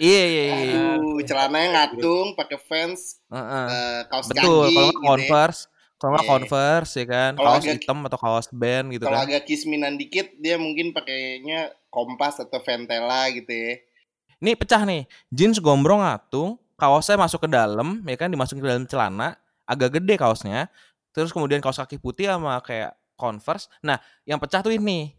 Iya 0.00 0.22
iya 0.24 0.44
iya. 0.48 0.56
Aduh, 0.96 1.20
celananya 1.28 1.68
ngatung 1.92 2.32
pakai 2.32 2.56
fans 2.56 3.20
Heeh. 3.28 3.66
eh, 3.68 4.00
kaos 4.08 4.32
Betul, 4.32 4.72
kalau 4.72 4.88
nggak 4.88 4.96
gitu 4.96 5.04
ya. 5.04 5.08
Converse, 5.12 5.60
Kalau 6.00 6.10
nggak 6.16 6.24
Iya. 6.24 6.32
Converse 6.32 6.92
ya 6.96 7.04
kan, 7.06 7.30
Kalau 7.36 7.44
kaos 7.52 7.60
agak- 7.60 7.74
hitam 7.76 7.98
atau 8.08 8.18
kaos 8.18 8.46
band 8.48 8.86
gitu 8.96 9.04
Kalau 9.04 9.18
kan. 9.20 9.26
agak 9.28 9.42
kisminan 9.44 9.94
dikit 10.00 10.32
dia 10.40 10.56
mungkin 10.56 10.96
pakainya 10.96 11.68
Kompas 11.92 12.40
atau 12.40 12.56
Ventela 12.64 13.28
gitu 13.28 13.52
ya. 13.52 13.76
Nih 14.40 14.56
pecah 14.56 14.88
nih, 14.88 15.04
jeans 15.28 15.60
gombrong 15.60 16.00
atung, 16.00 16.56
kaosnya 16.80 17.20
masuk 17.20 17.44
ke 17.44 17.48
dalam, 17.52 18.00
ya 18.08 18.16
kan 18.16 18.32
dimasukin 18.32 18.64
ke 18.64 18.70
dalam 18.72 18.84
celana, 18.88 19.36
agak 19.68 20.00
gede 20.00 20.16
kaosnya. 20.16 20.72
Terus 21.12 21.30
kemudian 21.30 21.60
kaos 21.60 21.76
kaki 21.76 22.00
putih 22.00 22.32
sama 22.32 22.56
kayak 22.64 22.96
Converse. 23.20 23.68
Nah, 23.84 24.00
yang 24.24 24.40
pecah 24.40 24.64
tuh 24.64 24.72
ini. 24.72 25.12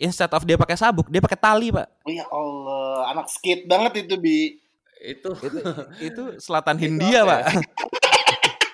Instead 0.00 0.32
of 0.32 0.42
dia 0.48 0.56
pakai 0.56 0.74
sabuk, 0.74 1.12
dia 1.12 1.20
pakai 1.20 1.36
tali, 1.36 1.68
Pak. 1.68 1.86
Oh 2.02 2.10
ya 2.10 2.24
Allah, 2.32 3.12
anak 3.12 3.28
skate 3.28 3.68
banget 3.68 4.08
itu 4.08 4.16
bi. 4.16 4.56
Itu 4.98 5.36
Itu 5.36 5.60
itu 6.00 6.22
selatan 6.40 6.74
Itu 6.80 6.84
Hindia, 6.88 7.20
Pak. 7.28 7.42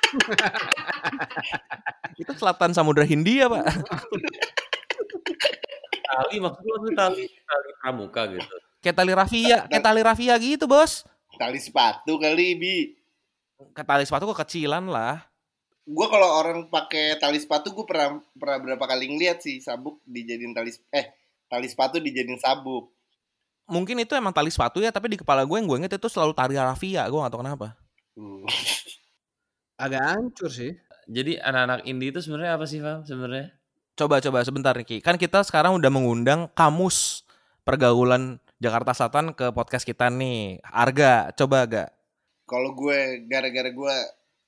itu 2.23 2.33
selatan 2.33 2.71
Samudra 2.73 3.05
Hindia, 3.05 3.51
Pak. 3.51 3.67
tali 6.09 6.41
maksudnya 6.41 6.91
tali 6.97 7.29
tali 7.29 7.71
pramuka 7.83 8.23
gitu. 8.33 8.55
Kayak 8.81 8.97
tali 8.97 9.13
rafia, 9.13 9.57
kayak 9.69 9.85
tali 9.85 10.01
rafia 10.01 10.35
gitu, 10.41 10.65
Bos. 10.65 11.05
Tali 11.39 11.63
sepatu 11.63 12.19
kali 12.19 12.59
bi. 12.59 12.77
Tali 13.79 14.05
sepatu 14.05 14.27
kekecilan 14.35 14.91
lah. 14.91 15.23
Gue 15.89 16.07
kalau 16.11 16.29
orang 16.43 16.69
pakai 16.69 17.17
tali 17.17 17.39
sepatu 17.41 17.73
gue 17.73 17.87
pernah 17.87 18.21
pernah 18.37 18.59
berapa 18.61 18.85
kali 18.85 19.09
ngeliat 19.09 19.41
sih 19.41 19.63
sabuk 19.63 20.05
dijadiin 20.05 20.53
tali 20.53 20.69
eh 20.93 21.17
tali 21.49 21.71
sepatu 21.71 22.03
dijadiin 22.03 22.37
sabuk. 22.43 22.93
Mungkin 23.69 24.01
itu 24.01 24.17
emang 24.17 24.33
tali 24.33 24.49
sepatu 24.49 24.81
ya, 24.81 24.89
tapi 24.89 25.13
di 25.13 25.19
kepala 25.21 25.45
gue 25.45 25.57
yang 25.57 25.69
gue 25.69 25.79
inget 25.85 25.95
itu 26.01 26.09
selalu 26.09 26.33
tali 26.33 26.57
rafia. 26.57 27.05
Gue 27.07 27.21
gak 27.21 27.33
tau 27.33 27.41
kenapa. 27.45 27.77
Hmm. 28.17 28.45
Agak 29.85 30.03
hancur 30.03 30.51
sih. 30.51 30.73
Jadi 31.09 31.41
anak-anak 31.41 31.85
indie 31.89 32.13
itu 32.13 32.21
sebenarnya 32.21 32.57
apa 32.57 32.65
sih, 32.69 32.81
Fam? 32.81 33.05
Sebenarnya? 33.05 33.53
Coba 33.97 34.25
coba 34.25 34.41
sebentar 34.45 34.73
Niki. 34.77 35.05
Kan 35.05 35.21
kita 35.21 35.45
sekarang 35.45 35.77
udah 35.77 35.91
mengundang 35.93 36.49
kamus 36.57 37.29
pergaulan 37.65 38.41
Jakarta 38.59 38.91
Selatan 38.91 39.39
ke 39.39 39.55
podcast 39.55 39.87
kita 39.87 40.11
nih. 40.11 40.59
Arga, 40.67 41.31
coba 41.39 41.63
agak. 41.63 41.89
Kalau 42.43 42.75
gue 42.75 43.23
gara-gara 43.31 43.71
gue 43.71 43.97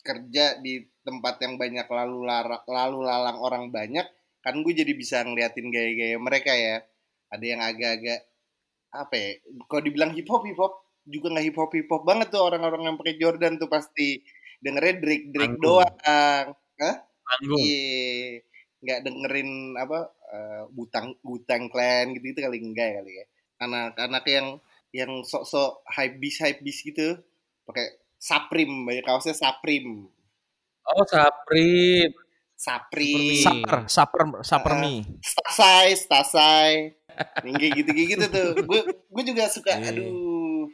kerja 0.02 0.58
di 0.58 0.82
tempat 1.06 1.38
yang 1.46 1.54
banyak 1.54 1.86
lalu 1.86 2.26
lara- 2.26 2.66
lalu 2.66 3.06
lalang 3.06 3.38
orang 3.38 3.70
banyak, 3.70 4.02
kan 4.42 4.54
gue 4.66 4.72
jadi 4.74 4.92
bisa 4.98 5.22
ngeliatin 5.22 5.70
gaya-gaya 5.70 6.18
mereka 6.18 6.50
ya. 6.50 6.82
Ada 7.30 7.44
yang 7.46 7.60
agak-agak 7.62 8.20
apa 8.90 9.14
ya? 9.14 9.30
Kalau 9.70 9.82
dibilang 9.86 10.10
hip 10.18 10.26
hop 10.26 10.42
hip 10.42 10.58
hop 10.58 10.74
juga 11.06 11.30
nggak 11.30 11.46
hip 11.46 11.56
hop 11.62 11.70
hip 11.70 11.86
hop 11.86 12.02
banget 12.02 12.34
tuh 12.34 12.42
orang-orang 12.42 12.90
yang 12.90 12.96
pakai 12.98 13.14
Jordan 13.14 13.62
tuh 13.62 13.70
pasti 13.70 14.18
dengernya 14.58 14.94
Drake 14.98 15.26
Drake 15.30 15.54
Anggung. 15.54 15.86
doang. 15.86 16.46
Panggung. 17.30 17.62
Iya, 17.62 18.42
nggak 18.82 19.00
dengerin 19.06 19.50
apa 19.78 19.98
eh, 20.34 20.62
butang 20.74 21.14
butang 21.22 21.70
clan 21.70 22.10
gitu 22.18 22.34
gitu 22.34 22.40
kali 22.42 22.58
enggak 22.58 22.90
kali 22.98 23.12
ya. 23.22 23.26
Anak-anak 23.60 24.24
yang 24.26 24.46
yang 24.90 25.22
sok-sok 25.22 25.84
hype 25.86 26.16
beast 26.18 26.40
hype 26.42 26.60
beast 26.60 26.82
gitu 26.82 27.14
pakai 27.62 27.86
Supreme 28.18 28.84
banyak 28.84 29.04
kaosnya 29.06 29.32
Supreme. 29.32 30.10
Oh, 30.84 31.04
Saprim. 31.06 32.10
Supreme. 32.56 33.40
Saper, 33.40 33.78
saper, 33.88 34.22
saper 34.44 34.72
Ah. 34.74 34.80
mie. 34.80 35.04
Stasai, 35.22 35.88
Stasai. 35.96 36.72
Kayak 37.40 37.72
gitu-kayak 37.80 38.08
gitu 38.16 38.26
tuh. 38.28 38.50
Gue 38.64 38.80
gue 38.84 39.24
juga 39.24 39.48
suka 39.48 39.76
Iya. 39.76 39.92
aduh. 39.92 40.68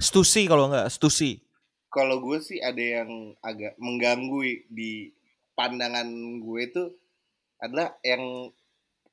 Stusi 0.00 0.44
kalau 0.44 0.68
enggak, 0.68 0.88
Stusi. 0.88 1.40
Kalau 1.88 2.18
gue 2.20 2.40
sih 2.40 2.58
ada 2.58 2.80
yang 2.80 3.36
agak 3.40 3.76
mengganggu 3.78 4.40
di 4.66 5.12
pandangan 5.54 6.08
gue 6.40 6.60
itu 6.64 6.84
adalah 7.60 7.94
yang 8.02 8.50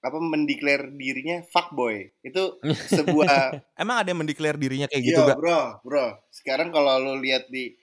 apa 0.02 0.18
mendeklar 0.18 0.90
dirinya 0.92 1.46
fuckboy. 1.48 2.10
Itu 2.22 2.58
sebuah 2.98 3.62
Emang 3.78 4.02
ada 4.02 4.10
yang 4.10 4.20
mendeklar 4.26 4.58
dirinya 4.58 4.90
kayak 4.90 5.04
gitu 5.06 5.22
gak? 5.22 5.38
bro, 5.38 5.62
bro. 5.86 6.18
Sekarang 6.34 6.74
kalau 6.74 6.98
lo 6.98 7.14
lihat 7.18 7.48
di 7.48 7.74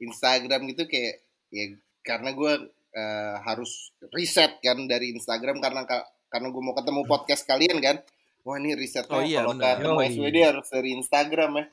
Instagram 0.00 0.66
gitu 0.72 0.88
kayak 0.88 1.20
ya 1.52 1.64
karena 2.00 2.32
gue 2.32 2.52
eh, 2.96 3.34
harus 3.44 3.92
riset 4.10 4.56
kan 4.60 4.88
dari 4.88 5.12
Instagram 5.12 5.60
karena 5.60 5.84
ka- 5.84 6.08
karena 6.26 6.48
gue 6.48 6.62
mau 6.64 6.72
ketemu 6.72 7.04
podcast 7.04 7.44
kalian 7.44 7.76
kan. 7.80 7.96
Wah 8.42 8.56
ini 8.56 8.72
risetnya 8.72 9.10
Oh 9.10 9.20
iya, 9.20 9.42
kalau 9.42 9.58
ketemu. 9.58 9.98
SWD 10.06 10.36
harus 10.40 10.66
dari 10.70 10.90
Instagram 10.94 11.50
ya. 11.60 11.64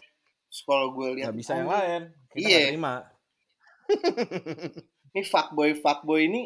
Terus 0.50 0.62
kalau 0.66 0.88
gue 0.92 1.10
lihat 1.22 1.32
Gak 1.32 1.38
bisa 1.38 1.54
yang 1.56 1.70
lain. 1.70 2.02
Kita 2.34 2.44
Iya. 2.44 2.60
Ini 5.14 5.22
fuckboy 5.24 5.78
fuckboy 5.78 6.26
ini 6.26 6.42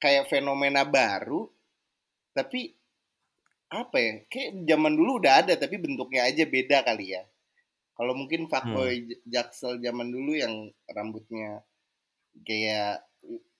kayak 0.00 0.32
fenomena 0.32 0.88
baru 0.88 1.44
tapi 2.32 2.72
apa 3.70 3.96
ya? 3.96 4.12
Kayak 4.26 4.66
zaman 4.66 4.92
dulu 4.98 5.22
udah 5.22 5.46
ada 5.46 5.54
tapi 5.54 5.78
bentuknya 5.78 6.26
aja 6.26 6.42
beda 6.44 6.82
kali 6.82 7.14
ya. 7.14 7.22
Kalau 7.94 8.16
mungkin 8.16 8.48
fuckboy 8.48 9.06
J- 9.06 9.20
Jaksel 9.28 9.78
zaman 9.78 10.10
dulu 10.10 10.32
yang 10.34 10.52
rambutnya 10.88 11.62
kayak 12.42 13.04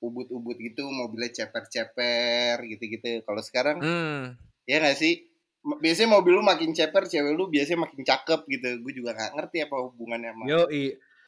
ubut-ubut 0.00 0.56
gitu, 0.56 0.88
mobilnya 0.88 1.30
ceper-ceper 1.30 2.64
gitu-gitu. 2.64 3.20
Kalau 3.22 3.42
sekarang 3.44 3.78
Hmm. 3.78 4.34
ya 4.64 4.80
nggak 4.80 4.96
sih? 4.96 5.28
Biasanya 5.60 6.16
mobil 6.16 6.40
lu 6.40 6.42
makin 6.42 6.72
ceper, 6.72 7.04
cewek 7.04 7.36
lu 7.36 7.52
biasanya 7.52 7.84
makin 7.84 8.00
cakep 8.00 8.40
gitu. 8.48 8.68
Gue 8.80 8.92
juga 8.96 9.12
nggak 9.12 9.32
ngerti 9.36 9.58
apa 9.68 9.76
hubungannya 9.76 10.32
sama 10.32 10.44
Yo, 10.48 10.64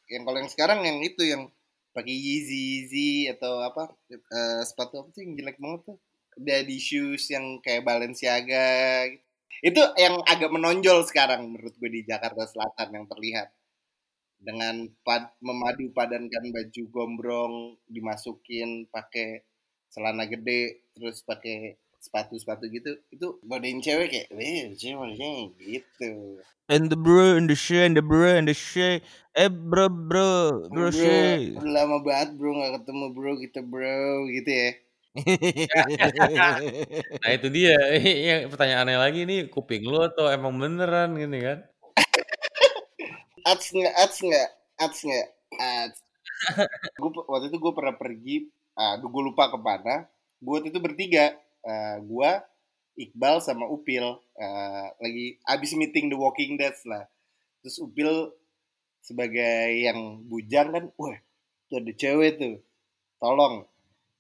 yang 0.08 0.24
kalau 0.24 0.38
yang 0.40 0.48
sekarang 0.50 0.80
yang 0.82 0.98
itu 1.04 1.22
yang 1.22 1.52
pakai 1.92 2.16
Yeezy 2.16 2.60
Yeezy 2.88 3.08
atau 3.28 3.60
apa 3.60 3.92
eh, 4.08 4.60
sepatu 4.64 5.04
apa 5.04 5.08
sih 5.12 5.28
yang 5.28 5.36
jelek 5.36 5.60
banget 5.60 5.80
tuh 5.92 5.96
daddy 6.36 6.78
shoes 6.80 7.28
yang 7.28 7.60
kayak 7.60 7.84
Balenciaga 7.84 9.08
gitu. 9.08 9.24
itu 9.62 9.82
yang 10.00 10.18
agak 10.26 10.50
menonjol 10.50 11.06
sekarang 11.06 11.54
menurut 11.54 11.74
gue 11.78 11.90
di 11.92 12.02
Jakarta 12.02 12.48
Selatan 12.48 12.88
yang 12.90 13.06
terlihat 13.06 13.52
dengan 14.42 14.90
pad, 15.06 15.30
memadu 15.38 15.86
padankan 15.94 16.50
baju 16.50 16.82
gombrong 16.90 17.54
dimasukin 17.86 18.90
pakai 18.90 19.46
celana 19.94 20.26
gede 20.26 20.82
terus 20.98 21.22
pakai 21.22 21.78
sepatu-sepatu 22.02 22.66
gitu 22.74 22.90
itu 23.14 23.26
godain 23.46 23.78
cewek 23.78 24.10
kayak 24.10 24.28
ceweknya 24.74 25.54
gitu 25.62 26.42
And 26.70 26.88
the 26.88 26.96
bro, 26.96 27.36
and 27.36 27.50
the 27.50 27.58
shit, 27.58 27.84
and 27.84 27.98
the 27.98 28.00
bro, 28.00 28.38
and 28.38 28.48
the 28.48 28.54
shit. 28.54 29.02
Eh 29.34 29.50
bro, 29.50 29.90
bro, 29.90 30.70
bro, 30.70 30.88
bro, 30.88 30.94
shit. 30.94 31.58
udah 31.58 31.68
lama 31.68 32.00
banget 32.00 32.38
bro 32.38 32.54
nggak 32.54 32.72
ketemu 32.80 33.06
bro 33.12 33.32
kita 33.36 33.60
bro 33.60 34.30
gitu 34.30 34.50
ya 34.50 34.70
Nah, 37.22 37.30
itu 37.36 37.48
dia. 37.52 37.76
Yang 38.00 38.48
pertanyaannya 38.52 38.98
lagi 38.98 39.20
nih, 39.28 39.52
kuping 39.52 39.84
lu 39.84 40.00
atau 40.00 40.32
emang 40.32 40.56
beneran 40.56 41.16
gini 41.16 41.38
kan? 41.44 41.58
ads 43.42 43.74
nggak 43.74 43.94
ads 43.98 44.18
nggak 44.22 44.48
ads 44.78 44.98
nggak 45.02 45.26
ads. 45.58 45.98
Gue 46.96 47.10
waktu 47.26 47.50
itu 47.50 47.58
gue 47.58 47.72
pernah 47.74 47.94
pergi 47.98 48.36
aduh 48.72 49.08
gue 49.10 49.22
lupa 49.28 49.52
ke 49.52 49.58
mana. 49.58 50.06
Gue 50.40 50.58
waktu 50.58 50.70
itu 50.72 50.80
bertiga 50.80 51.36
Eh, 51.62 51.96
gue 52.02 52.30
Iqbal 52.98 53.38
sama 53.40 53.70
Upil. 53.70 54.18
Eh, 54.36 54.86
lagi 54.98 55.26
abis 55.46 55.78
meeting 55.78 56.10
The 56.10 56.18
Walking 56.18 56.58
Dead 56.58 56.74
lah. 56.90 57.06
Terus 57.62 57.78
Upil 57.78 58.34
sebagai 59.02 59.66
yang 59.82 60.22
bujang 60.26 60.74
kan 60.74 60.84
wah 60.98 61.16
tuh 61.70 61.78
ada 61.78 61.92
cewek 61.94 62.42
tuh. 62.42 62.58
Tolong 63.22 63.62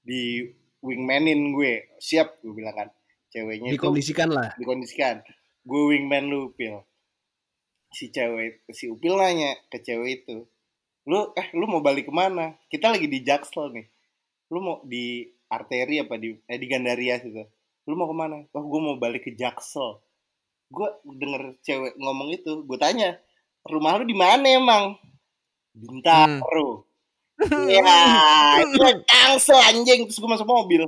di 0.06 0.46
wingmanin 0.82 1.54
gue. 1.54 1.94
Siap 2.02 2.42
gue 2.42 2.52
bilang 2.52 2.76
kan. 2.76 2.88
Ceweknya 3.32 3.72
itu 3.72 3.80
dikondisikan 3.80 4.28
lah. 4.28 4.52
dikondisikan. 4.60 5.24
Gue 5.64 5.96
wingman 5.96 6.28
lu 6.28 6.52
Upil 6.52 6.84
si 7.92 8.08
cewek 8.08 8.64
si 8.72 8.88
Upil 8.88 9.14
nanya 9.20 9.52
ke 9.68 9.84
cewek 9.84 10.24
itu 10.24 10.48
lu 11.04 11.34
eh 11.36 11.52
lu 11.52 11.66
mau 11.66 11.82
balik 11.82 12.08
ke 12.08 12.12
mana? 12.14 12.54
Kita 12.70 12.94
lagi 12.94 13.10
di 13.10 13.26
Jaksel 13.26 13.74
nih. 13.74 13.86
Lu 14.54 14.62
mau 14.62 14.78
di 14.86 15.26
arteri 15.50 15.98
apa 15.98 16.14
di 16.14 16.30
eh 16.46 16.58
di 16.62 16.66
Gandaria 16.70 17.18
situ. 17.18 17.42
Lu 17.90 17.98
mau 17.98 18.06
ke 18.06 18.16
mana? 18.16 18.46
Oh 18.54 18.64
gue 18.64 18.80
mau 18.80 18.96
balik 19.02 19.26
ke 19.26 19.34
Jaksel. 19.34 19.98
Gue 20.70 20.88
denger 21.02 21.58
cewek 21.66 21.98
ngomong 21.98 22.30
itu 22.30 22.62
gue 22.62 22.78
tanya 22.78 23.18
rumah 23.66 23.98
lu 23.98 24.06
di 24.06 24.14
mana 24.14 24.46
emang? 24.46 24.94
Bintaro 25.74 26.91
ya 27.50 27.98
itu 28.62 28.78
Jaksel 29.08 29.58
anjing 29.58 30.00
terus 30.08 30.18
gue 30.20 30.30
masuk 30.30 30.48
mobil 30.48 30.82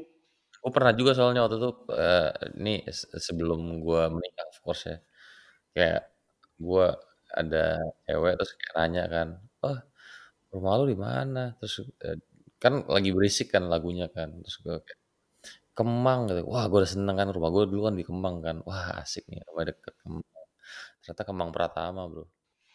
Gue 0.64 0.72
pernah 0.72 0.92
juga 0.96 1.12
soalnya 1.12 1.44
waktu 1.44 1.56
itu 1.60 1.70
eh, 1.92 2.30
ini 2.60 2.74
se- 2.88 3.10
sebelum 3.20 3.60
gua 3.84 4.08
menikah 4.08 4.46
of 4.48 4.58
course 4.64 4.82
ya. 4.90 4.96
Kayak 5.76 6.00
gua 6.60 6.86
ada 7.34 7.80
cewek 8.06 8.32
terus 8.40 8.52
kayak 8.60 8.74
nanya 8.78 9.04
kan, 9.14 9.28
"Oh, 9.66 9.78
rumah 10.54 10.72
lu 10.80 10.84
di 10.92 10.98
mana?" 10.98 11.54
Terus 11.60 11.74
eh, 12.06 12.18
kan 12.62 12.74
lagi 12.94 13.10
berisik 13.16 13.48
kan 13.54 13.64
lagunya 13.72 14.06
kan. 14.16 14.28
Terus 14.44 14.56
gua 14.64 14.76
kayak 14.86 15.00
Kemang 15.78 16.20
gitu. 16.30 16.40
Wah, 16.52 16.64
gua 16.70 16.78
udah 16.86 16.92
seneng 16.94 17.16
kan 17.20 17.28
rumah 17.36 17.50
gua 17.54 17.64
dulu 17.70 17.82
kan 17.90 17.94
di 18.00 18.04
Kemang 18.08 18.36
kan. 18.46 18.56
Wah, 18.68 19.02
asik 19.02 19.24
nih 19.30 19.40
rumah 19.48 19.64
deket 19.70 19.94
Kemang. 20.02 20.24
Ternyata 21.02 21.22
Kemang 21.28 21.50
Pratama, 21.56 22.02
Bro. 22.12 22.24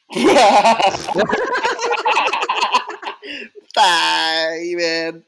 Tai, 3.75 4.75
men. 4.75 5.23